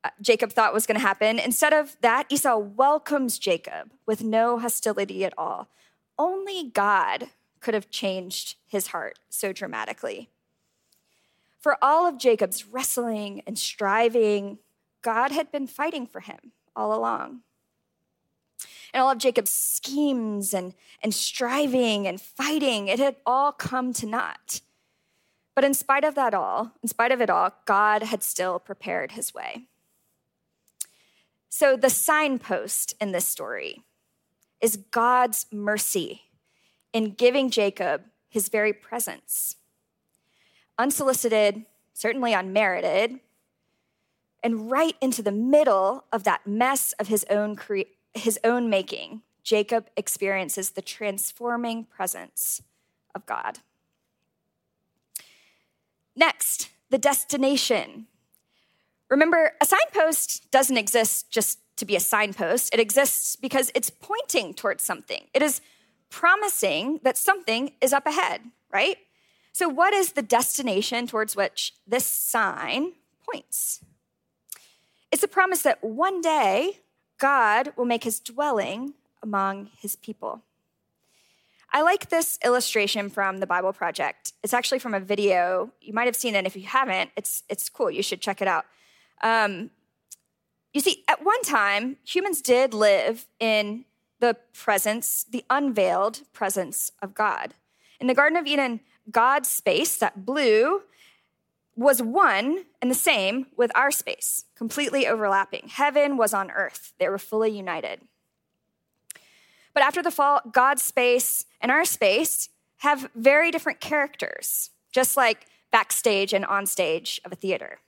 uh, 0.04 0.10
Jacob 0.22 0.52
thought 0.52 0.74
was 0.74 0.86
going 0.86 1.00
to 1.00 1.06
happen. 1.06 1.40
Instead 1.40 1.74
of 1.74 1.98
that, 2.02 2.28
Esau 2.30 2.58
welcomes 2.58 3.40
Jacob 3.40 3.92
with 4.06 4.24
no 4.24 4.60
hostility 4.60 5.26
at 5.26 5.34
all. 5.38 5.68
Only 6.18 6.70
God 6.70 7.30
could 7.60 7.74
have 7.74 7.90
changed 7.90 8.58
his 8.68 8.88
heart 8.88 9.18
so 9.30 9.52
dramatically. 9.52 10.30
For 11.66 11.80
all 11.82 12.06
of 12.06 12.20
Jacob's 12.20 12.68
wrestling 12.68 13.42
and 13.48 13.58
striving, 13.58 14.60
God 15.02 15.32
had 15.32 15.52
been 15.52 15.66
fighting 15.66 16.06
for 16.06 16.20
him 16.20 16.52
all 16.76 16.94
along. 16.94 17.40
And 18.94 19.02
all 19.02 19.10
of 19.10 19.18
Jacob's 19.18 19.50
schemes 19.50 20.54
and, 20.54 20.76
and 21.02 21.12
striving 21.12 22.06
and 22.06 22.22
fighting, 22.22 22.88
it 22.88 23.00
had 23.00 23.16
all 23.26 23.52
come 23.52 23.94
to 23.94 24.06
naught. 24.06 24.62
But 25.56 25.64
in 25.64 25.74
spite 25.74 26.04
of 26.04 26.14
that 26.14 26.36
all, 26.36 26.74
in 26.84 26.88
spite 26.88 27.12
of 27.12 27.20
it 27.20 27.32
all, 27.32 27.52
God 27.66 28.04
had 28.04 28.22
still 28.22 28.60
prepared 28.60 29.14
his 29.14 29.34
way. 29.34 29.64
So 31.50 31.76
the 31.76 31.90
signpost 31.90 32.94
in 33.02 33.12
this 33.12 33.28
story 33.28 33.82
is 34.62 34.78
God's 34.92 35.48
mercy 35.52 36.26
in 36.94 37.16
giving 37.16 37.50
Jacob 37.50 38.04
his 38.30 38.50
very 38.50 38.72
presence. 38.72 39.56
Unsolicited, 40.78 41.66
certainly 41.94 42.34
unmerited, 42.34 43.20
and 44.44 44.70
right 44.70 44.96
into 45.02 45.24
the 45.24 45.32
middle 45.32 46.06
of 46.12 46.24
that 46.24 46.46
mess 46.46 46.94
of 47.00 47.08
his 47.08 47.26
own 47.30 47.56
cre- 47.56 47.92
his 48.14 48.40
own 48.44 48.70
making, 48.70 49.22
Jacob 49.44 49.90
experiences 49.98 50.72
the 50.72 50.82
transforming 50.82 51.86
presence 51.86 52.62
of 53.14 53.26
God. 53.26 53.60
Next, 56.16 56.70
the 56.90 56.98
destination. 56.98 58.08
Remember, 59.10 59.54
a 59.62 59.66
signpost 59.66 60.50
doesn't 60.52 60.78
exist 60.78 61.30
just 61.30 61.60
to 61.78 61.86
be 61.86 61.96
a 61.96 62.00
signpost, 62.00 62.74
it 62.74 62.80
exists 62.80 63.36
because 63.36 63.72
it's 63.76 63.90
pointing 63.90 64.54
towards 64.54 64.84
something. 64.84 65.26
It 65.34 65.42
is 65.42 65.60
promising 66.10 67.02
that 67.04 67.18
something 67.18 67.74
is 67.82 67.92
up 67.92 68.06
ahead, 68.06 68.42
right? 68.72 68.98
So, 69.56 69.70
what 69.70 69.94
is 69.94 70.12
the 70.12 70.22
destination 70.22 71.08
towards 71.08 71.34
which 71.34 71.76
this 71.88 72.06
sign 72.06 72.92
points? 73.24 73.80
It's 75.14 75.24
a 75.24 75.30
promise 75.30 75.62
that 75.62 75.82
one 75.82 76.20
day 76.20 76.82
God 77.18 77.72
will 77.78 77.86
make 77.86 78.04
his 78.04 78.20
dwelling 78.20 78.96
among 79.24 79.70
his 79.78 79.96
people. 79.96 80.42
I 81.72 81.84
like 81.84 82.10
this 82.10 82.38
illustration 82.44 83.10
from 83.10 83.38
the 83.38 83.48
Bible 83.48 83.72
Project. 83.72 84.34
It's 84.44 84.54
actually 84.54 84.80
from 84.80 84.94
a 84.94 85.00
video. 85.00 85.72
You 85.80 85.94
might 85.94 86.08
have 86.08 86.18
seen 86.18 86.36
it. 86.36 86.46
If 86.46 86.58
you 86.58 86.64
haven't, 86.64 87.12
it's, 87.16 87.44
it's 87.48 87.70
cool. 87.70 87.90
You 87.90 88.04
should 88.04 88.20
check 88.20 88.42
it 88.42 88.50
out. 88.50 88.66
Um, 89.24 89.70
you 90.74 90.82
see, 90.82 91.06
at 91.08 91.24
one 91.24 91.42
time, 91.44 91.96
humans 92.04 92.42
did 92.42 92.74
live 92.74 93.26
in 93.40 93.86
the 94.20 94.36
presence, 94.52 95.24
the 95.24 95.46
unveiled 95.50 96.24
presence 96.34 96.92
of 97.02 97.16
God. 97.16 97.54
In 98.02 98.08
the 98.08 98.14
Garden 98.14 98.38
of 98.38 98.46
Eden, 98.46 98.82
God's 99.12 99.50
space, 99.50 99.98
that 99.98 100.26
blue, 100.26 100.82
was 101.76 102.02
one 102.02 102.66
and 102.82 102.90
the 102.90 102.96
same 102.96 103.48
with 103.58 103.72
our 103.76 103.92
space, 103.92 104.46
completely 104.56 105.08
overlapping. 105.08 105.68
Heaven 105.68 106.18
was 106.18 106.34
on 106.34 106.52
earth, 106.52 106.94
they 107.00 107.10
were 107.10 107.18
fully 107.18 107.56
united. 107.56 108.02
But 109.74 109.84
after 109.84 110.02
the 110.02 110.12
fall, 110.12 110.42
God's 110.52 110.84
space 110.84 111.46
and 111.60 111.70
our 111.70 111.84
space 111.84 112.50
have 112.78 113.10
very 113.14 113.52
different 113.52 113.82
characters, 113.82 114.70
just 114.92 115.18
like 115.18 115.48
backstage 115.72 116.32
and 116.32 116.46
onstage 116.46 117.20
of 117.26 117.34
a 117.34 117.36
theater. 117.36 117.80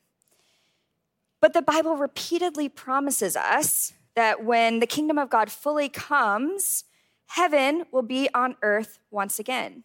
But 1.40 1.54
the 1.54 1.62
Bible 1.62 1.96
repeatedly 1.96 2.68
promises 2.68 3.38
us 3.38 3.94
that 4.16 4.44
when 4.44 4.80
the 4.80 4.88
kingdom 4.88 5.18
of 5.18 5.30
God 5.30 5.52
fully 5.52 5.88
comes, 5.88 6.84
heaven 7.28 7.86
will 7.92 8.02
be 8.02 8.28
on 8.34 8.56
earth 8.62 9.00
once 9.12 9.40
again. 9.40 9.84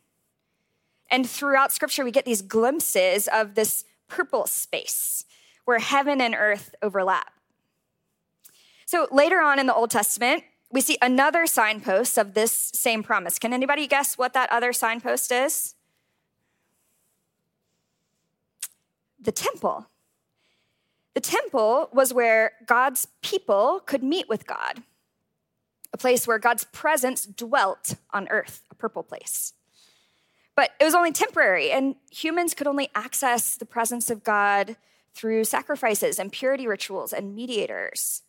And 1.12 1.29
throughout 1.29 1.72
scripture, 1.72 2.05
we 2.05 2.11
get 2.11 2.25
these 2.25 2.40
glimpses 2.40 3.29
of 3.29 3.55
this 3.55 3.85
purple 4.09 4.46
space 4.46 5.27
where 5.66 5.79
heaven 5.79 6.22
and 6.22 6.35
earth 6.35 6.75
overlap. 6.81 7.35
So 8.87 9.07
later 9.12 9.40
on 9.40 9.59
in 9.59 9.66
the 9.66 9.75
Old 9.75 9.90
Testament, 9.90 10.42
we 10.70 10.81
see 10.81 10.96
another 11.03 11.46
signpost 11.46 12.16
of 12.16 12.33
this 12.33 12.70
same 12.75 13.03
promise. 13.03 13.38
Can 13.38 13.53
anybody 13.53 13.87
guess 13.87 14.16
what 14.16 14.33
that 14.33 14.51
other 14.51 14.72
signpost 14.72 15.31
is? 15.31 15.75
The 19.20 19.33
temple. 19.33 19.87
The 21.12 21.20
temple 21.20 21.90
was 21.92 22.14
where 22.14 22.53
God's 22.66 23.07
people 23.20 23.83
could 23.85 24.03
meet 24.03 24.31
with 24.31 24.46
God, 24.46 24.83
a 25.92 25.98
place 25.98 26.27
where 26.27 26.38
God's 26.38 26.64
presence 26.64 27.27
dwelt 27.27 27.96
on 28.12 28.29
earth, 28.29 28.62
a 28.70 28.75
purple 28.75 29.03
place. 29.03 29.53
But 30.55 30.71
it 30.81 30.85
was 30.85 30.95
only 30.95 31.12
temporary, 31.12 31.71
and 31.71 31.97
humans 32.11 32.55
could 32.55 32.67
only 32.67 32.91
access 32.95 33.57
the 33.57 33.65
presence 33.65 34.11
of 34.11 34.23
God 34.23 34.77
through 35.15 35.45
sacrifices 35.45 36.19
and 36.19 36.33
purity 36.33 36.67
rituals 36.67 37.12
and 37.12 37.35
mediators. 37.35 38.23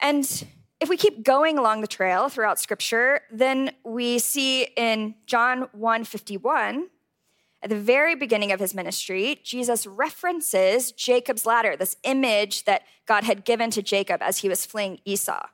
And 0.00 0.46
if 0.80 0.88
we 0.88 0.96
keep 0.96 1.22
going 1.22 1.58
along 1.58 1.80
the 1.80 1.86
trail 1.86 2.28
throughout 2.28 2.60
scripture, 2.60 3.20
then 3.30 3.72
we 3.84 4.18
see 4.18 4.64
in 4.76 5.14
John 5.26 5.68
1 5.72 6.04
51 6.04 6.88
At 7.62 7.70
the 7.70 7.76
very 7.76 8.14
beginning 8.14 8.52
of 8.52 8.60
his 8.60 8.74
ministry, 8.74 9.40
Jesus 9.42 9.86
references 9.86 10.92
Jacob's 10.92 11.46
ladder, 11.46 11.76
this 11.76 11.96
image 12.02 12.64
that 12.64 12.82
God 13.06 13.24
had 13.24 13.44
given 13.44 13.70
to 13.70 13.82
Jacob 13.82 14.20
as 14.20 14.38
he 14.38 14.48
was 14.48 14.66
fleeing 14.66 15.00
Esau. 15.04 15.46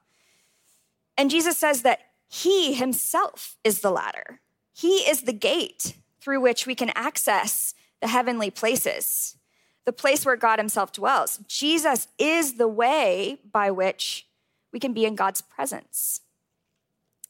And 1.16 1.30
Jesus 1.30 1.56
says 1.56 1.82
that 1.82 2.00
he 2.28 2.74
himself 2.74 3.56
is 3.62 3.80
the 3.80 3.90
ladder, 3.90 4.40
he 4.72 5.08
is 5.08 5.22
the 5.22 5.32
gate 5.32 5.94
through 6.20 6.40
which 6.40 6.66
we 6.66 6.74
can 6.74 6.90
access 6.94 7.74
the 8.00 8.08
heavenly 8.08 8.50
places, 8.50 9.36
the 9.84 9.92
place 9.92 10.24
where 10.24 10.36
God 10.36 10.58
himself 10.58 10.92
dwells. 10.92 11.40
Jesus 11.46 12.08
is 12.18 12.54
the 12.54 12.68
way 12.68 13.38
by 13.52 13.70
which 13.70 14.26
we 14.72 14.80
can 14.80 14.92
be 14.92 15.04
in 15.04 15.14
God's 15.14 15.40
presence. 15.40 16.20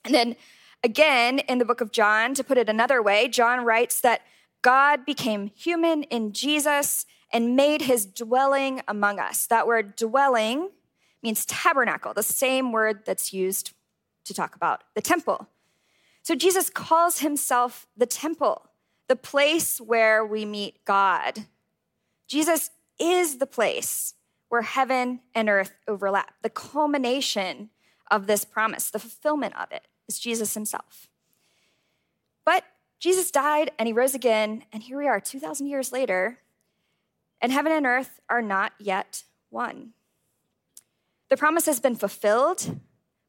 And 0.04 0.14
then 0.14 0.36
again, 0.82 1.40
in 1.40 1.58
the 1.58 1.64
book 1.64 1.80
of 1.80 1.92
John, 1.92 2.34
to 2.34 2.44
put 2.44 2.58
it 2.58 2.68
another 2.68 3.02
way, 3.02 3.28
John 3.28 3.64
writes 3.64 4.00
that 4.00 4.22
God 4.62 5.04
became 5.04 5.50
human 5.54 6.04
in 6.04 6.32
Jesus 6.32 7.06
and 7.32 7.56
made 7.56 7.82
his 7.82 8.06
dwelling 8.06 8.82
among 8.86 9.18
us. 9.18 9.46
That 9.46 9.66
word 9.66 9.96
dwelling 9.96 10.70
means 11.22 11.46
tabernacle, 11.46 12.14
the 12.14 12.22
same 12.22 12.72
word 12.72 13.04
that's 13.04 13.32
used 13.32 13.72
to 14.24 14.34
talk 14.34 14.54
about 14.54 14.82
the 14.94 15.00
temple. 15.00 15.48
So 16.22 16.34
Jesus 16.34 16.70
calls 16.70 17.18
himself 17.18 17.86
the 17.96 18.06
temple, 18.06 18.70
the 19.08 19.16
place 19.16 19.80
where 19.80 20.24
we 20.24 20.44
meet 20.44 20.84
God. 20.84 21.46
Jesus 22.28 22.70
is 22.98 23.38
the 23.38 23.46
place 23.46 24.14
where 24.48 24.62
heaven 24.62 25.20
and 25.34 25.48
earth 25.48 25.72
overlap. 25.88 26.34
The 26.42 26.50
culmination 26.50 27.70
of 28.10 28.26
this 28.26 28.44
promise, 28.44 28.90
the 28.90 28.98
fulfillment 28.98 29.58
of 29.58 29.72
it, 29.72 29.88
is 30.08 30.18
Jesus 30.20 30.54
himself. 30.54 31.08
But 32.44 32.64
Jesus 33.00 33.30
died 33.30 33.72
and 33.78 33.86
he 33.86 33.92
rose 33.92 34.14
again, 34.14 34.64
and 34.72 34.82
here 34.82 34.98
we 34.98 35.08
are 35.08 35.20
2,000 35.20 35.66
years 35.66 35.90
later, 35.90 36.38
and 37.40 37.50
heaven 37.50 37.72
and 37.72 37.84
earth 37.84 38.20
are 38.28 38.42
not 38.42 38.72
yet 38.78 39.24
one. 39.50 39.94
The 41.30 41.36
promise 41.36 41.66
has 41.66 41.80
been 41.80 41.96
fulfilled, 41.96 42.78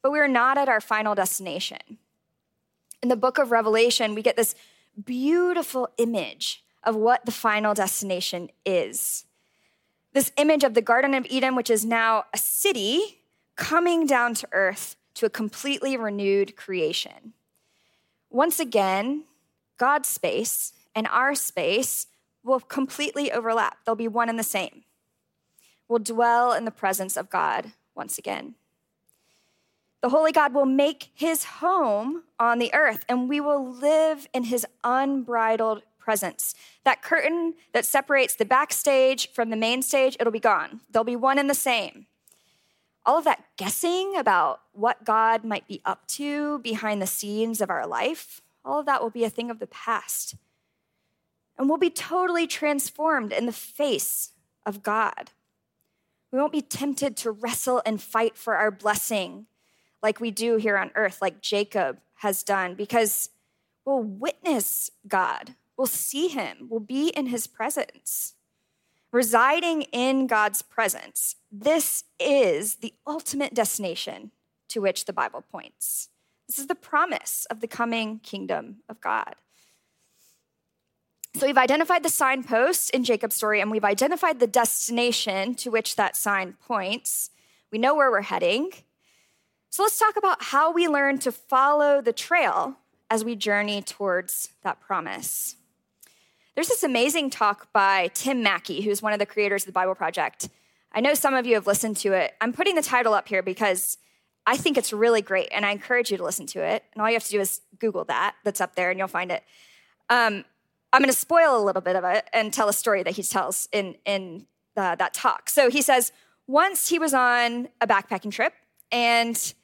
but 0.04 0.12
we 0.12 0.20
are 0.20 0.28
not 0.28 0.58
at 0.58 0.70
our 0.70 0.82
final 0.82 1.16
destination. 1.16 1.98
In 3.04 3.10
the 3.10 3.16
book 3.16 3.38
of 3.38 3.52
Revelation, 3.52 4.16
we 4.16 4.24
get 4.24 4.38
this 4.38 4.56
beautiful 5.04 5.90
image 5.98 6.64
of 6.84 6.96
what 6.96 7.26
the 7.26 7.32
final 7.32 7.76
destination 7.76 8.50
is 8.66 9.26
this 10.14 10.32
image 10.38 10.64
of 10.64 10.76
the 10.76 10.82
Garden 10.82 11.14
of 11.16 11.26
Eden, 11.26 11.56
which 11.56 11.70
is 11.70 11.84
now 11.84 12.26
a 12.34 12.38
city 12.38 13.20
coming 13.56 14.06
down 14.06 14.34
to 14.36 14.48
earth 14.52 14.96
to 15.16 15.26
a 15.26 15.30
completely 15.30 15.98
renewed 15.98 16.56
creation. 16.56 17.34
Once 18.30 18.60
again, 18.60 19.24
God's 19.78 20.08
space 20.08 20.72
and 20.96 21.08
our 21.08 21.36
space 21.36 22.08
will 22.44 22.60
completely 22.60 23.32
overlap, 23.32 23.78
they'll 23.86 23.96
be 23.96 24.08
one 24.08 24.30
and 24.30 24.38
the 24.38 24.44
same. 24.44 24.84
We'll 25.88 26.00
dwell 26.00 26.54
in 26.54 26.66
the 26.66 26.72
presence 26.72 27.18
of 27.18 27.30
God 27.30 27.74
once 27.96 28.18
again. 28.18 28.56
The 30.04 30.10
Holy 30.10 30.34
God 30.34 30.54
will 30.54 30.66
make 30.66 31.12
his 31.14 31.46
home 31.46 32.24
on 32.38 32.60
the 32.60 32.74
earth, 32.74 33.06
and 33.08 33.30
we 33.30 33.40
will 33.40 33.66
live 33.66 34.28
in 34.34 34.44
his 34.44 34.68
unbridled 34.84 35.84
presence. 35.98 36.56
That 36.84 37.02
curtain 37.02 37.54
that 37.72 37.86
separates 37.86 38.36
the 38.36 38.44
backstage 38.44 39.32
from 39.32 39.50
the 39.50 39.56
main 39.56 39.82
stage, 39.82 40.18
it'll 40.20 40.34
be 40.34 40.42
gone. 40.42 40.82
They'll 40.92 41.06
be 41.06 41.16
one 41.16 41.40
and 41.40 41.50
the 41.50 41.56
same. 41.56 42.08
All 43.06 43.18
of 43.18 43.24
that 43.24 43.46
guessing 43.56 44.18
about 44.18 44.60
what 44.74 45.06
God 45.06 45.46
might 45.46 45.70
be 45.70 45.80
up 45.86 46.06
to 46.08 46.60
behind 46.60 47.02
the 47.02 47.08
scenes 47.08 47.62
of 47.62 47.70
our 47.70 47.88
life, 47.88 48.42
all 48.66 48.82
of 48.82 48.86
that 48.88 49.02
will 49.02 49.10
be 49.10 49.24
a 49.24 49.30
thing 49.30 49.50
of 49.50 49.60
the 49.60 49.68
past. 49.68 50.36
And 51.58 51.70
we'll 51.70 51.78
be 51.78 51.90
totally 51.90 52.46
transformed 52.46 53.32
in 53.32 53.46
the 53.46 53.54
face 53.54 54.34
of 54.66 54.84
God. 54.84 55.32
We 56.30 56.40
won't 56.40 56.52
be 56.52 56.62
tempted 56.62 57.16
to 57.18 57.32
wrestle 57.32 57.82
and 57.86 58.02
fight 58.02 58.36
for 58.36 58.56
our 58.56 58.70
blessing 58.70 59.46
like 60.04 60.20
we 60.20 60.30
do 60.30 60.58
here 60.58 60.78
on 60.78 60.92
earth, 60.94 61.22
like 61.22 61.42
Jacob 61.42 61.98
has 62.16 62.44
done, 62.44 62.76
because 62.76 63.30
we'll 63.86 64.04
witness 64.04 64.92
God 65.08 65.56
we'll 65.78 65.88
see 65.88 66.28
him, 66.28 66.68
we'll 66.70 66.80
be 66.80 67.10
in 67.10 67.28
his 67.28 67.48
presence. 67.48 68.36
Residing 69.12 69.84
in 69.92 70.28
God's 70.28 70.62
presence, 70.62 71.36
this 71.52 72.04
is 72.20 72.76
the 72.76 72.94
ultimate 73.06 73.54
destination 73.54 74.32
to 74.70 74.82
which 74.82 75.06
the 75.06 75.14
Bible 75.14 75.44
points. 75.52 76.10
This 76.48 76.58
is 76.58 76.68
the 76.68 76.76
promise 76.76 77.46
of 77.50 77.60
the 77.60 77.68
coming 77.68 78.20
kingdom 78.20 78.78
of 78.90 79.00
God. 79.00 79.36
So 81.36 81.48
we've 81.48 81.58
identified 81.58 82.04
the 82.04 82.10
signpost 82.10 82.92
in 82.92 83.04
Jacob's 83.04 83.36
story, 83.36 83.60
and 83.60 83.72
we've 83.72 83.84
identified 83.84 84.40
the 84.40 84.48
destination 84.48 85.56
to 85.56 85.72
which 85.72 85.96
that 85.96 86.16
sign 86.16 86.54
points. 86.54 87.32
We 87.72 87.80
know 87.80 87.96
where 87.96 88.12
we're 88.12 88.22
heading. 88.22 88.72
So 89.74 89.82
let's 89.82 89.98
talk 89.98 90.18
about 90.18 90.44
how 90.44 90.72
we 90.72 90.88
learn 90.88 91.18
to 91.18 91.32
follow 91.32 92.00
the 92.00 92.14
trail 92.14 92.78
as 93.10 93.26
we 93.26 93.36
journey 93.36 93.82
towards 93.82 94.50
that 94.62 94.80
promise. 94.80 95.56
There's 96.54 96.68
this 96.68 96.84
amazing 96.84 97.32
talk 97.32 97.74
by 97.74 98.12
Tim 98.14 98.44
Mackie, 98.44 98.82
who's 98.82 99.02
one 99.02 99.14
of 99.14 99.20
the 99.20 99.26
creators 99.26 99.64
of 99.64 99.66
the 99.66 99.72
Bible 99.72 99.96
Project. 99.96 100.48
I 100.92 101.02
know 101.02 101.16
some 101.16 101.34
of 101.34 101.48
you 101.48 101.56
have 101.56 101.66
listened 101.66 101.98
to 101.98 102.14
it. 102.14 102.36
I'm 102.40 102.54
putting 102.54 102.76
the 102.76 102.84
title 102.84 103.16
up 103.16 103.28
here 103.28 103.42
because 103.42 103.98
I 104.46 104.58
think 104.58 104.78
it's 104.78 104.94
really 104.94 105.24
great, 105.24 105.50
and 105.52 105.66
I 105.66 105.72
encourage 105.72 106.12
you 106.12 106.18
to 106.18 106.24
listen 106.24 106.46
to 106.46 106.64
it. 106.64 106.84
And 106.94 107.02
all 107.02 107.10
you 107.10 107.16
have 107.16 107.24
to 107.24 107.32
do 107.32 107.40
is 107.40 107.62
Google 107.80 108.04
that, 108.04 108.36
that's 108.44 108.62
up 108.62 108.76
there, 108.76 108.92
and 108.92 109.00
you'll 109.00 109.08
find 109.08 109.32
it. 109.32 109.42
Um, 110.08 110.46
I'm 110.94 111.02
going 111.02 111.12
to 111.12 111.20
spoil 111.20 111.60
a 111.60 111.66
little 111.66 111.82
bit 111.82 111.96
of 111.96 112.04
it 112.04 112.28
and 112.32 112.54
tell 112.54 112.70
a 112.70 112.74
story 112.74 113.02
that 113.02 113.16
he 113.16 113.24
tells 113.24 113.68
in, 113.72 113.96
in 114.06 114.46
uh, 114.78 114.94
that 114.98 115.16
talk. 115.16 115.50
So 115.50 115.72
he 115.72 115.82
says, 115.82 116.12
once 116.46 116.90
he 116.90 117.00
was 117.00 117.16
on 117.16 117.70
a 117.82 117.88
backpacking 117.88 118.32
trip, 118.32 118.54
and 118.92 119.56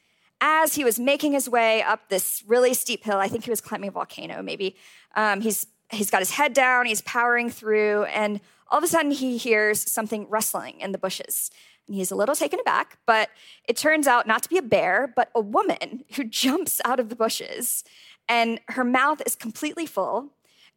as 0.41 0.75
he 0.75 0.83
was 0.83 0.99
making 0.99 1.33
his 1.33 1.49
way 1.49 1.81
up 1.81 2.09
this 2.09 2.43
really 2.47 2.73
steep 2.73 3.03
hill, 3.03 3.17
I 3.17 3.27
think 3.27 3.43
he 3.43 3.49
was 3.49 3.61
climbing 3.61 3.89
a 3.89 3.91
volcano, 3.91 4.41
maybe, 4.41 4.75
um, 5.15 5.41
he's 5.41 5.67
he's 5.91 6.11
got 6.11 6.19
his 6.19 6.31
head 6.31 6.53
down, 6.53 6.85
he's 6.85 7.01
powering 7.01 7.49
through, 7.49 8.03
and 8.05 8.39
all 8.69 8.77
of 8.77 8.83
a 8.83 8.87
sudden 8.87 9.11
he 9.11 9.37
hears 9.37 9.91
something 9.91 10.29
rustling 10.29 10.79
in 10.79 10.91
the 10.91 10.97
bushes. 10.97 11.49
And 11.87 11.95
he's 11.95 12.11
a 12.11 12.15
little 12.15 12.35
taken 12.35 12.59
aback, 12.59 12.99
but 13.07 13.29
it 13.67 13.75
turns 13.75 14.05
out 14.05 14.27
not 14.27 14.43
to 14.43 14.49
be 14.49 14.57
a 14.57 14.61
bear, 14.61 15.11
but 15.15 15.31
a 15.33 15.41
woman 15.41 16.03
who 16.15 16.23
jumps 16.43 16.79
out 16.85 16.99
of 16.99 17.09
the 17.09 17.15
bushes. 17.15 17.83
And 18.27 18.59
her 18.69 18.83
mouth 18.83 19.21
is 19.25 19.35
completely 19.35 19.87
full. 19.87 20.29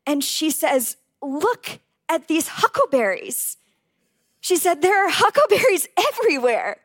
And 0.07 0.25
she 0.25 0.51
says, 0.51 0.97
Look 1.21 1.79
at 2.09 2.27
these 2.27 2.49
huckleberries. 2.49 3.59
She 4.41 4.57
said, 4.57 4.81
There 4.81 5.07
are 5.07 5.11
huckleberries 5.11 5.87
everywhere. 6.13 6.79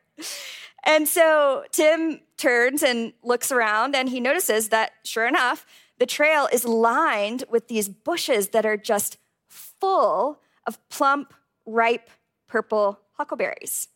And 0.87 1.05
so 1.05 1.65
Tim 1.73 2.21
turns 2.37 2.81
and 2.81 3.11
looks 3.21 3.51
around 3.51 3.93
and 3.93 4.07
he 4.07 4.21
notices 4.21 4.69
that, 4.69 4.93
sure 5.03 5.27
enough, 5.27 5.65
the 5.99 6.05
trail 6.05 6.47
is 6.51 6.63
lined 6.63 7.43
with 7.49 7.67
these 7.67 7.89
bushes 7.89 8.49
that 8.49 8.65
are 8.65 8.77
just 8.77 9.17
full 9.49 10.39
of 10.65 10.79
plump, 10.87 11.33
ripe, 11.65 12.09
purple 12.47 13.01
huckleberries. 13.17 13.89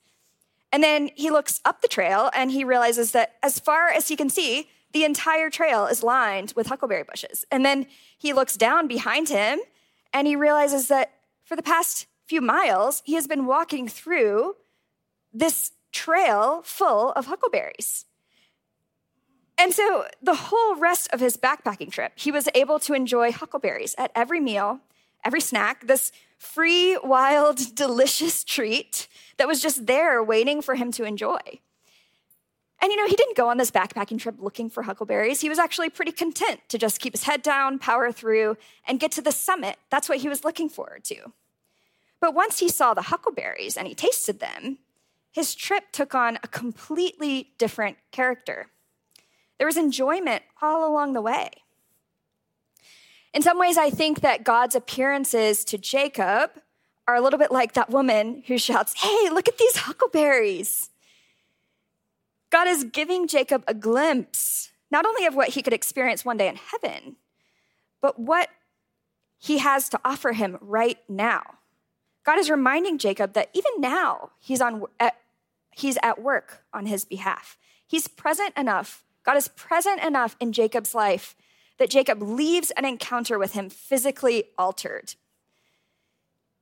And 0.73 0.84
then 0.84 1.12
he 1.15 1.32
looks 1.32 1.62
up 1.63 1.82
the 1.82 1.88
trail 1.88 2.30
and 2.36 2.51
he 2.51 2.65
realizes 2.65 3.13
that 3.13 3.36
as 3.41 3.58
far 3.58 3.88
as 3.88 4.10
he 4.10 4.17
can 4.17 4.30
see, 4.30 4.67
the 4.91 5.06
entire 5.06 5.49
trail 5.49 5.86
is 5.86 6.04
lined 6.04 6.51
with 6.58 6.67
huckleberry 6.67 7.04
bushes. 7.04 7.45
And 7.49 7.63
then 7.63 7.86
he 8.17 8.34
looks 8.34 8.58
down 8.58 8.88
behind 8.88 9.30
him 9.30 9.60
and 10.13 10.27
he 10.27 10.36
realizes 10.36 10.89
that 10.89 11.13
for 11.45 11.56
the 11.56 11.63
past 11.63 12.08
few 12.25 12.41
miles, 12.41 13.01
he 13.06 13.13
has 13.13 13.27
been 13.27 13.45
walking 13.45 13.88
through 13.88 14.56
this 15.34 15.71
trail 15.91 16.62
full 16.63 17.12
of 17.13 17.27
huckleberries. 17.27 18.06
And 19.58 19.73
so 19.73 20.06
the 20.21 20.36
whole 20.36 20.75
rest 20.75 21.08
of 21.13 21.19
his 21.19 21.38
backpacking 21.38 21.91
trip, 21.91 22.13
he 22.15 22.32
was 22.32 22.49
able 22.56 22.80
to 22.80 22.93
enjoy 22.93 23.32
huckleberries 23.32 23.93
at 23.97 24.12
every 24.15 24.39
meal, 24.39 24.80
every 25.23 25.41
snack, 25.41 25.86
this 25.86 26.12
free, 26.38 26.97
wild, 27.04 27.60
delicious 27.75 28.43
treat 28.43 29.08
that 29.38 29.47
was 29.47 29.62
just 29.62 29.86
there 29.86 30.23
waiting 30.23 30.62
for 30.62 30.75
him 30.75 30.91
to 30.93 31.04
enjoy. 31.04 31.39
And 32.82 32.91
you 32.91 32.97
know, 32.97 33.06
he 33.06 33.15
didn't 33.15 33.38
go 33.38 33.49
on 33.49 33.58
this 33.58 33.69
backpacking 33.69 34.19
trip 34.19 34.36
looking 34.39 34.67
for 34.67 34.82
huckleberries. 34.82 35.41
He 35.41 35.49
was 35.49 35.60
actually 35.60 35.91
pretty 35.91 36.12
content 36.12 36.62
to 36.69 36.80
just 36.80 36.99
keep 36.99 37.13
his 37.13 37.23
head 37.23 37.43
down, 37.43 37.77
power 37.77 38.12
through, 38.12 38.58
and 38.88 38.99
get 38.99 39.12
to 39.12 39.21
the 39.21 39.32
summit. 39.32 39.77
That's 39.91 40.10
what 40.10 40.17
he 40.17 40.30
was 40.30 40.43
looking 40.43 40.67
forward 40.67 41.04
to. 41.06 41.34
But 42.19 42.34
once 42.34 42.60
he 42.60 42.69
saw 42.69 42.95
the 42.95 43.04
huckleberries 43.04 43.77
and 43.77 43.88
he 43.88 43.93
tasted 43.93 44.39
them, 44.39 44.80
his 45.32 45.56
trip 45.56 45.91
took 45.91 46.13
on 46.13 46.38
a 46.44 46.48
completely 46.48 47.54
different 47.58 47.98
character. 48.12 48.67
There 49.58 49.67
was 49.67 49.78
enjoyment 49.78 50.44
all 50.62 50.88
along 50.88 51.13
the 51.13 51.22
way. 51.22 51.50
In 53.34 53.41
some 53.41 53.58
ways, 53.58 53.78
I 53.78 53.89
think 53.89 54.22
that 54.22 54.44
God's 54.44 54.76
appearances 54.76 55.63
to 55.65 55.78
Jacob 55.78 56.52
are 57.08 57.15
a 57.15 57.22
little 57.22 57.39
bit 57.39 57.52
like 57.52 57.74
that 57.74 57.89
woman 57.89 58.44
who 58.48 58.58
shouts, 58.58 59.02
Hey, 59.02 59.30
look 59.30 59.48
at 59.48 59.58
these 59.58 59.78
huckleberries. 59.78 60.89
God 62.50 62.67
is 62.67 62.84
giving 62.84 63.28
Jacob 63.28 63.63
a 63.67 63.74
glimpse, 63.74 64.72
not 64.91 65.06
only 65.06 65.26
of 65.26 65.36
what 65.36 65.50
he 65.50 65.62
could 65.62 65.74
experience 65.74 66.26
one 66.26 66.38
day 66.38 66.50
in 66.50 66.58
heaven, 66.58 67.15
but 68.02 68.20
what 68.20 68.50
he 69.39 69.60
has 69.60 69.88
to 69.89 70.00
offer 70.04 70.34
him 70.34 70.58
right 70.60 70.98
now. 71.08 71.41
God 72.24 72.38
is 72.38 72.50
reminding 72.50 72.98
Jacob 72.98 73.34
that 73.34 73.50
even 73.54 73.72
now 73.80 74.32
he's, 74.39 74.62
on, 74.62 74.84
he's 75.75 75.97
at 76.03 76.21
work 76.21 76.63
on 76.73 76.86
his 76.86 77.05
behalf. 77.05 77.57
He's 77.88 78.07
present 78.07 78.55
enough. 78.57 79.03
God 79.23 79.38
is 79.38 79.47
present 79.49 80.03
enough 80.03 80.36
in 80.39 80.53
Jacob's 80.53 80.95
life 80.95 81.36
that 81.77 81.89
Jacob 81.89 82.21
leaves 82.21 82.71
an 82.71 82.86
encounter 82.86 83.39
with 83.39 83.53
him 83.53 83.69
physically 83.69 84.45
altered. 84.57 85.15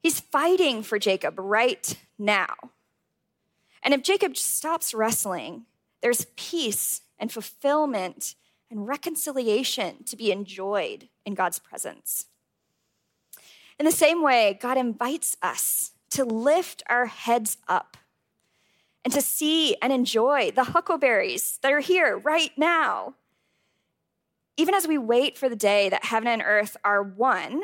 He's 0.01 0.19
fighting 0.19 0.81
for 0.81 0.97
Jacob 0.97 1.35
right 1.37 1.97
now. 2.17 2.53
And 3.83 3.93
if 3.93 4.03
Jacob 4.03 4.37
stops 4.37 4.93
wrestling, 4.93 5.65
there's 6.01 6.27
peace 6.35 7.01
and 7.17 7.31
fulfillment 7.31 8.35
and 8.71 8.87
reconciliation 8.87 10.03
to 10.05 10.15
be 10.15 10.31
enjoyed 10.31 11.09
in 11.25 11.33
God's 11.33 11.59
presence. 11.59 12.25
In 13.77 13.85
the 13.85 13.91
same 13.91 14.21
way, 14.21 14.57
God 14.61 14.77
invites 14.77 15.35
us 15.41 15.91
to 16.11 16.25
lift 16.25 16.83
our 16.87 17.05
heads 17.05 17.57
up 17.67 17.97
and 19.03 19.13
to 19.13 19.21
see 19.21 19.75
and 19.81 19.93
enjoy 19.93 20.51
the 20.51 20.65
huckleberries 20.65 21.59
that 21.61 21.71
are 21.71 21.79
here 21.79 22.17
right 22.17 22.51
now. 22.57 23.15
Even 24.57 24.75
as 24.75 24.87
we 24.87 24.97
wait 24.97 25.37
for 25.37 25.47
the 25.47 25.55
day 25.55 25.89
that 25.89 26.05
heaven 26.05 26.27
and 26.27 26.43
earth 26.45 26.75
are 26.83 27.01
one, 27.01 27.63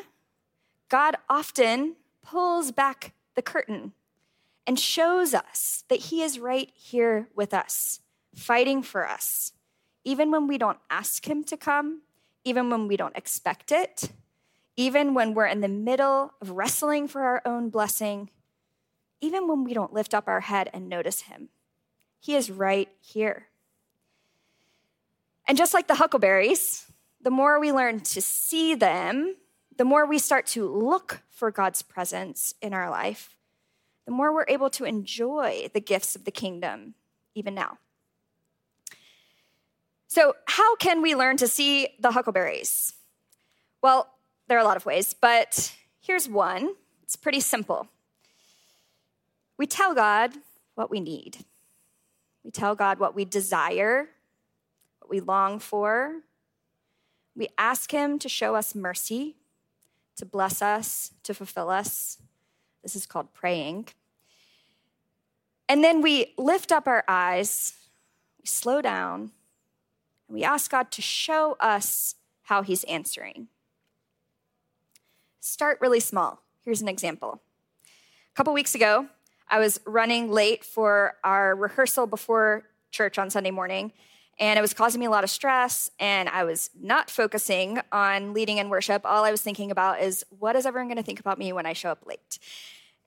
God 0.87 1.15
often 1.29 1.95
pulls 2.21 2.71
back 2.71 3.13
the 3.35 3.41
curtain 3.41 3.93
and 4.65 4.79
shows 4.79 5.33
us 5.33 5.83
that 5.89 5.99
He 5.99 6.23
is 6.23 6.39
right 6.39 6.71
here 6.73 7.27
with 7.35 7.53
us, 7.53 7.99
fighting 8.33 8.81
for 8.81 9.07
us, 9.07 9.51
even 10.03 10.31
when 10.31 10.47
we 10.47 10.57
don't 10.57 10.79
ask 10.89 11.27
Him 11.27 11.43
to 11.45 11.57
come, 11.57 12.01
even 12.43 12.69
when 12.69 12.87
we 12.87 12.97
don't 12.97 13.17
expect 13.17 13.71
it, 13.71 14.09
even 14.77 15.13
when 15.13 15.33
we're 15.33 15.45
in 15.47 15.61
the 15.61 15.67
middle 15.67 16.33
of 16.41 16.51
wrestling 16.51 17.07
for 17.07 17.21
our 17.21 17.41
own 17.45 17.69
blessing, 17.69 18.29
even 19.21 19.47
when 19.47 19.63
we 19.63 19.73
don't 19.73 19.93
lift 19.93 20.13
up 20.13 20.27
our 20.27 20.41
head 20.41 20.69
and 20.73 20.89
notice 20.89 21.21
Him. 21.21 21.49
He 22.19 22.35
is 22.35 22.49
right 22.49 22.89
here. 23.01 23.47
And 25.47 25.57
just 25.57 25.73
like 25.73 25.87
the 25.87 25.95
huckleberries, 25.95 26.85
the 27.21 27.31
more 27.31 27.59
we 27.59 27.71
learn 27.71 27.99
to 27.99 28.21
see 28.21 28.75
them, 28.75 29.35
the 29.77 29.85
more 29.85 30.05
we 30.05 30.19
start 30.19 30.47
to 30.47 30.67
look 30.67 31.21
for 31.29 31.51
God's 31.51 31.81
presence 31.81 32.53
in 32.61 32.73
our 32.73 32.89
life, 32.89 33.35
the 34.05 34.11
more 34.11 34.33
we're 34.33 34.45
able 34.47 34.69
to 34.71 34.85
enjoy 34.85 35.69
the 35.73 35.81
gifts 35.81 36.15
of 36.15 36.25
the 36.25 36.31
kingdom, 36.31 36.95
even 37.33 37.53
now. 37.53 37.77
So, 40.07 40.35
how 40.45 40.75
can 40.77 41.01
we 41.01 41.15
learn 41.15 41.37
to 41.37 41.47
see 41.47 41.89
the 41.99 42.11
huckleberries? 42.11 42.93
Well, 43.81 44.09
there 44.47 44.57
are 44.57 44.61
a 44.61 44.65
lot 44.65 44.77
of 44.77 44.85
ways, 44.85 45.13
but 45.13 45.75
here's 45.99 46.29
one. 46.29 46.75
It's 47.03 47.15
pretty 47.15 47.39
simple. 47.39 47.87
We 49.57 49.65
tell 49.65 49.93
God 49.93 50.33
what 50.75 50.91
we 50.91 50.99
need. 50.99 51.45
We 52.43 52.51
tell 52.51 52.75
God 52.75 52.99
what 52.99 53.15
we 53.15 53.25
desire, 53.25 54.09
what 54.99 55.09
we 55.09 55.19
long 55.19 55.59
for. 55.59 56.21
We 57.35 57.47
ask 57.57 57.91
Him 57.91 58.19
to 58.19 58.29
show 58.29 58.55
us 58.55 58.75
mercy, 58.75 59.35
to 60.17 60.25
bless 60.25 60.61
us, 60.61 61.11
to 61.23 61.33
fulfill 61.33 61.69
us. 61.69 62.19
This 62.83 62.95
is 62.95 63.05
called 63.05 63.33
praying. 63.33 63.87
And 65.67 65.83
then 65.83 66.01
we 66.01 66.33
lift 66.37 66.71
up 66.71 66.87
our 66.87 67.03
eyes, 67.07 67.73
we 68.39 68.45
slow 68.45 68.81
down, 68.81 69.31
and 70.27 70.35
we 70.35 70.43
ask 70.43 70.69
God 70.69 70.91
to 70.91 71.01
show 71.01 71.57
us 71.59 72.15
how 72.43 72.61
He's 72.61 72.83
answering. 72.83 73.47
Start 75.39 75.79
really 75.81 75.99
small. 75.99 76.41
Here's 76.63 76.81
an 76.81 76.87
example. 76.87 77.41
A 77.85 78.35
couple 78.35 78.53
weeks 78.53 78.75
ago, 78.75 79.07
I 79.47 79.59
was 79.59 79.79
running 79.85 80.31
late 80.31 80.63
for 80.63 81.15
our 81.23 81.55
rehearsal 81.55 82.07
before 82.07 82.63
church 82.91 83.17
on 83.17 83.29
Sunday 83.29 83.51
morning, 83.51 83.91
and 84.39 84.57
it 84.59 84.61
was 84.61 84.73
causing 84.73 84.99
me 84.99 85.05
a 85.05 85.09
lot 85.09 85.23
of 85.23 85.29
stress, 85.29 85.89
and 85.99 86.27
I 86.29 86.43
was 86.43 86.69
not 86.79 87.09
focusing 87.09 87.79
on 87.91 88.33
leading 88.33 88.57
in 88.57 88.69
worship. 88.69 89.03
All 89.05 89.23
I 89.23 89.31
was 89.31 89.41
thinking 89.41 89.71
about 89.71 90.01
is 90.01 90.25
what 90.29 90.55
is 90.55 90.65
everyone 90.65 90.87
going 90.87 90.97
to 90.97 91.03
think 91.03 91.19
about 91.19 91.37
me 91.37 91.53
when 91.53 91.65
I 91.65 91.73
show 91.73 91.89
up 91.89 92.05
late? 92.05 92.39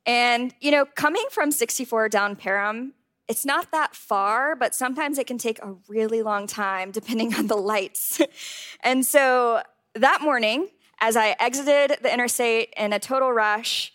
And, 0.07 0.55
you 0.61 0.70
know, 0.70 0.87
coming 0.87 1.27
from 1.31 1.51
64 1.51 2.09
down 2.09 2.35
Parham, 2.35 2.94
it's 3.29 3.44
not 3.44 3.70
that 3.72 3.94
far, 3.94 4.57
but 4.57 4.74
sometimes 4.74 5.18
it 5.18 5.27
can 5.27 5.37
take 5.37 5.59
a 5.62 5.74
really 5.87 6.22
long 6.22 6.46
time 6.46 6.90
depending 6.90 7.35
on 7.35 7.46
the 7.46 7.57
lights. 7.57 8.20
and 8.83 9.05
so 9.05 9.62
that 9.94 10.22
morning, 10.22 10.68
as 11.01 11.16
I 11.16 11.37
exited 11.38 11.98
the 12.03 12.12
interstate 12.12 12.72
in 12.77 12.94
a 12.94 12.98
total 12.98 13.33
rush, 13.33 13.92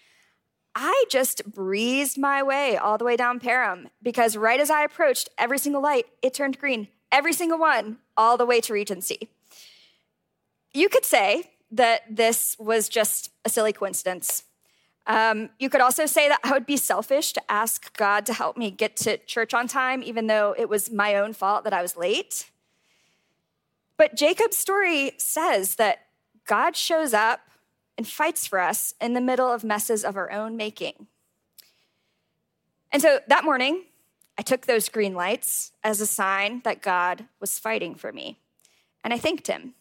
I 0.75 1.05
just 1.09 1.45
breezed 1.45 2.17
my 2.17 2.41
way 2.41 2.77
all 2.77 2.97
the 2.97 3.05
way 3.05 3.15
down 3.15 3.39
Parham 3.39 3.89
because 4.01 4.35
right 4.35 4.59
as 4.59 4.69
I 4.69 4.83
approached 4.83 5.29
every 5.37 5.59
single 5.59 5.81
light, 5.81 6.07
it 6.21 6.33
turned 6.33 6.59
green. 6.59 6.87
Every 7.11 7.33
single 7.33 7.59
one, 7.59 7.97
all 8.17 8.37
the 8.37 8.45
way 8.45 8.59
to 8.61 8.73
Regency. 8.73 9.29
You 10.73 10.89
could 10.89 11.05
say 11.05 11.51
that 11.71 12.01
this 12.09 12.55
was 12.59 12.89
just 12.89 13.29
a 13.45 13.49
silly 13.49 13.73
coincidence. 13.73 14.45
Um, 15.05 15.49
you 15.59 15.69
could 15.69 15.81
also 15.81 16.05
say 16.05 16.27
that 16.29 16.39
I 16.43 16.53
would 16.53 16.65
be 16.65 16.77
selfish 16.77 17.33
to 17.33 17.51
ask 17.51 17.95
God 17.97 18.25
to 18.25 18.33
help 18.33 18.57
me 18.57 18.71
get 18.71 18.95
to 18.97 19.17
church 19.17 19.53
on 19.53 19.67
time, 19.67 20.01
even 20.01 20.27
though 20.27 20.55
it 20.57 20.69
was 20.69 20.91
my 20.91 21.15
own 21.15 21.33
fault 21.33 21.65
that 21.65 21.73
I 21.73 21.81
was 21.81 21.97
late. 21.97 22.49
But 23.97 24.15
Jacob's 24.15 24.57
story 24.57 25.11
says 25.17 25.75
that 25.75 26.07
God 26.47 26.75
shows 26.75 27.13
up 27.13 27.41
and 27.97 28.07
fights 28.07 28.47
for 28.47 28.59
us 28.59 28.93
in 28.99 29.13
the 29.13 29.21
middle 29.21 29.51
of 29.51 29.63
messes 29.63 30.03
of 30.03 30.15
our 30.15 30.31
own 30.31 30.57
making. 30.57 31.07
And 32.91 33.01
so 33.01 33.19
that 33.27 33.43
morning, 33.43 33.85
I 34.37 34.41
took 34.41 34.65
those 34.65 34.89
green 34.89 35.13
lights 35.13 35.71
as 35.83 36.01
a 36.01 36.07
sign 36.07 36.61
that 36.63 36.81
God 36.81 37.25
was 37.39 37.59
fighting 37.59 37.95
for 37.95 38.11
me. 38.11 38.39
And 39.03 39.13
I 39.13 39.17
thanked 39.17 39.47
him. 39.47 39.73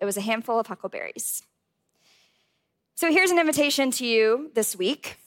It 0.00 0.04
was 0.04 0.16
a 0.16 0.22
handful 0.22 0.58
of 0.58 0.66
huckleberries. 0.66 1.42
So 2.94 3.10
here's 3.10 3.30
an 3.30 3.38
invitation 3.38 3.90
to 3.92 4.06
you 4.06 4.50
this 4.54 4.74
week. 4.76 5.18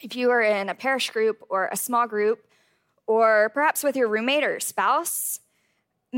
If 0.00 0.14
you 0.14 0.30
are 0.30 0.42
in 0.42 0.68
a 0.68 0.74
parish 0.74 1.10
group 1.10 1.42
or 1.48 1.68
a 1.72 1.76
small 1.76 2.06
group, 2.06 2.46
or 3.06 3.50
perhaps 3.54 3.82
with 3.82 3.96
your 3.96 4.08
roommate 4.08 4.44
or 4.44 4.60
spouse, 4.60 5.40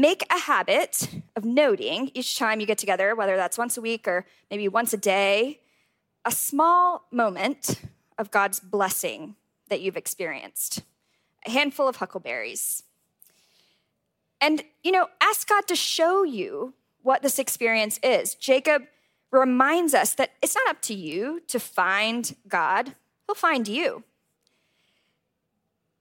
make 0.00 0.24
a 0.30 0.38
habit 0.38 1.08
of 1.34 1.44
noting 1.44 2.10
each 2.14 2.38
time 2.38 2.60
you 2.60 2.66
get 2.66 2.78
together, 2.78 3.14
whether 3.14 3.36
that's 3.36 3.58
once 3.58 3.76
a 3.76 3.80
week 3.80 4.06
or 4.06 4.24
maybe 4.50 4.68
once 4.68 4.92
a 4.92 4.96
day, 4.96 5.60
a 6.24 6.30
small 6.30 7.06
moment 7.10 7.82
of 8.16 8.30
God's 8.30 8.60
blessing 8.60 9.34
that 9.68 9.80
you've 9.80 9.96
experienced, 9.96 10.82
a 11.46 11.50
handful 11.50 11.88
of 11.88 11.96
huckleberries. 11.96 12.84
And, 14.40 14.62
you 14.84 14.92
know, 14.92 15.08
ask 15.20 15.48
God 15.48 15.66
to 15.66 15.76
show 15.76 16.22
you 16.22 16.74
what 17.02 17.22
this 17.22 17.38
experience 17.38 17.98
is. 18.02 18.34
Jacob 18.34 18.82
reminds 19.32 19.94
us 19.94 20.14
that 20.14 20.30
it's 20.42 20.54
not 20.54 20.68
up 20.68 20.80
to 20.82 20.94
you 20.94 21.40
to 21.48 21.58
find 21.58 22.36
God, 22.46 22.94
He'll 23.26 23.34
find 23.34 23.68
you. 23.68 24.04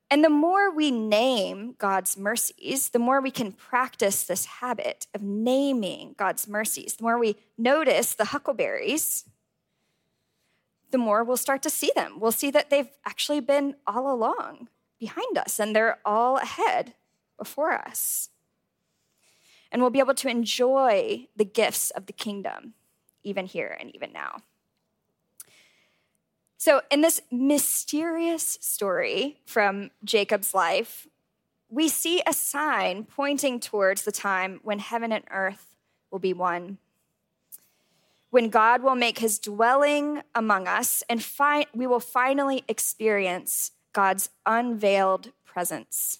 And 0.10 0.24
the 0.24 0.30
more 0.30 0.72
we 0.72 0.90
name 0.90 1.76
God's 1.78 2.18
mercies, 2.18 2.90
the 2.90 3.00
more 3.00 3.20
we 3.20 3.32
can 3.32 3.52
practice 3.52 4.24
this 4.24 4.46
habit 4.46 5.08
of 5.14 5.22
naming 5.22 6.16
God's 6.18 6.48
mercies. 6.48 6.96
The 6.96 7.04
more 7.04 7.20
we 7.20 7.36
notice 7.58 8.16
the 8.16 8.26
huckleberries, 8.26 9.26
the 10.92 10.98
more 10.98 11.24
we'll 11.24 11.36
start 11.36 11.62
to 11.64 11.70
see 11.70 11.92
them. 11.94 12.20
We'll 12.20 12.32
see 12.32 12.52
that 12.52 12.70
they've 12.70 12.90
actually 13.06 13.42
been 13.42 13.76
all 13.86 14.10
along 14.10 14.70
behind 14.98 15.38
us 15.38 15.60
and 15.60 15.76
they're 15.76 16.00
all 16.06 16.38
ahead 16.38 16.94
before 17.38 17.74
us. 17.74 18.30
And 19.72 19.82
we'll 19.82 19.92
be 19.92 20.00
able 20.00 20.16
to 20.16 20.30
enjoy 20.30 21.28
the 21.36 21.44
gifts 21.44 21.92
of 21.92 22.06
the 22.06 22.14
kingdom, 22.14 22.74
even 23.24 23.46
here 23.46 23.76
and 23.78 23.94
even 23.94 24.14
now. 24.14 24.38
So, 26.60 26.82
in 26.90 27.02
this 27.02 27.22
mysterious 27.32 28.58
story 28.62 29.38
from 29.46 29.92
Jacob's 30.04 30.56
life, 30.56 31.08
we 31.70 31.88
see 31.88 32.24
a 32.26 32.34
sign 32.34 33.04
pointing 33.04 33.60
towards 33.60 34.02
the 34.02 34.12
time 34.12 34.60
when 34.64 34.80
heaven 34.80 35.12
and 35.12 35.24
earth 35.30 35.76
will 36.10 36.18
be 36.20 36.34
one. 36.34 36.80
When 38.32 38.50
God 38.50 38.82
will 38.82 38.96
make 38.96 39.20
his 39.20 39.38
dwelling 39.38 40.24
among 40.34 40.68
us, 40.68 41.04
and 41.08 41.24
fi- 41.24 41.68
we 41.76 41.86
will 41.86 42.00
finally 42.00 42.64
experience 42.68 43.72
God's 43.94 44.30
unveiled 44.46 45.32
presence. 45.46 46.20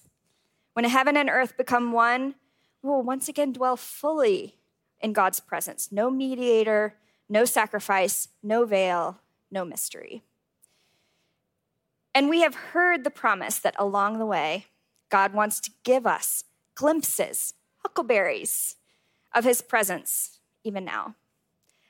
When 0.72 0.84
heaven 0.84 1.16
and 1.16 1.28
earth 1.28 1.56
become 1.56 1.90
one, 1.90 2.36
we 2.82 2.90
will 2.90 3.02
once 3.02 3.28
again 3.28 3.52
dwell 3.52 3.76
fully 3.76 4.56
in 5.00 5.12
God's 5.12 5.40
presence. 5.40 5.90
No 5.90 6.10
mediator, 6.10 6.94
no 7.28 7.44
sacrifice, 7.44 8.28
no 8.42 8.64
veil, 8.64 9.18
no 9.50 9.64
mystery. 9.64 10.22
And 12.14 12.28
we 12.28 12.40
have 12.40 12.54
heard 12.54 13.04
the 13.04 13.10
promise 13.10 13.58
that 13.58 13.74
along 13.78 14.18
the 14.18 14.26
way, 14.26 14.66
God 15.08 15.32
wants 15.32 15.60
to 15.60 15.70
give 15.84 16.06
us 16.06 16.44
glimpses, 16.74 17.54
huckleberries 17.78 18.76
of 19.34 19.44
his 19.44 19.62
presence, 19.62 20.38
even 20.64 20.84
now. 20.84 21.14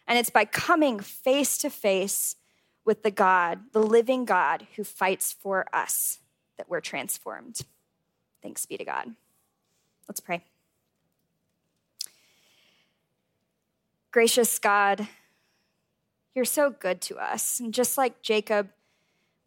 And 0.06 0.18
it's 0.18 0.30
by 0.30 0.44
coming 0.44 1.00
face 1.00 1.58
to 1.58 1.70
face 1.70 2.36
with 2.84 3.02
the 3.02 3.10
God, 3.10 3.60
the 3.72 3.82
living 3.82 4.24
God 4.24 4.66
who 4.76 4.84
fights 4.84 5.32
for 5.32 5.66
us, 5.72 6.18
that 6.56 6.68
we're 6.68 6.80
transformed. 6.80 7.60
Thanks 8.42 8.64
be 8.64 8.78
to 8.78 8.84
God. 8.84 9.14
Let's 10.08 10.20
pray. 10.20 10.42
Gracious 14.10 14.58
God, 14.58 15.06
you're 16.34 16.46
so 16.46 16.70
good 16.70 17.02
to 17.02 17.18
us. 17.18 17.60
And 17.60 17.74
just 17.74 17.98
like 17.98 18.22
Jacob, 18.22 18.70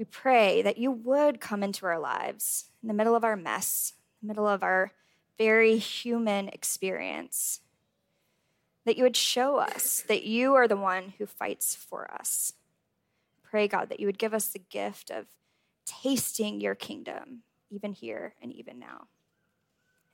we 0.01 0.05
pray 0.05 0.63
that 0.63 0.79
you 0.79 0.89
would 0.89 1.39
come 1.39 1.61
into 1.61 1.85
our 1.85 1.99
lives 1.99 2.65
in 2.81 2.87
the 2.87 2.93
middle 2.95 3.15
of 3.15 3.23
our 3.23 3.35
mess, 3.35 3.93
the 4.19 4.27
middle 4.29 4.47
of 4.47 4.63
our 4.63 4.93
very 5.37 5.77
human 5.77 6.47
experience. 6.47 7.59
That 8.85 8.97
you 8.97 9.03
would 9.03 9.15
show 9.15 9.57
us 9.57 10.03
that 10.07 10.23
you 10.23 10.55
are 10.55 10.67
the 10.67 10.75
one 10.75 11.13
who 11.19 11.27
fights 11.27 11.75
for 11.75 12.11
us. 12.11 12.53
Pray, 13.43 13.67
God, 13.67 13.89
that 13.89 13.99
you 13.99 14.07
would 14.07 14.17
give 14.17 14.33
us 14.33 14.47
the 14.47 14.63
gift 14.71 15.11
of 15.11 15.27
tasting 15.85 16.59
your 16.61 16.73
kingdom, 16.73 17.43
even 17.69 17.93
here 17.93 18.33
and 18.41 18.51
even 18.51 18.79
now. 18.79 19.05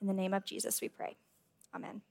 In 0.01 0.07
the 0.07 0.13
name 0.13 0.33
of 0.33 0.43
Jesus, 0.43 0.81
we 0.81 0.89
pray. 0.89 1.15
Amen. 1.73 2.01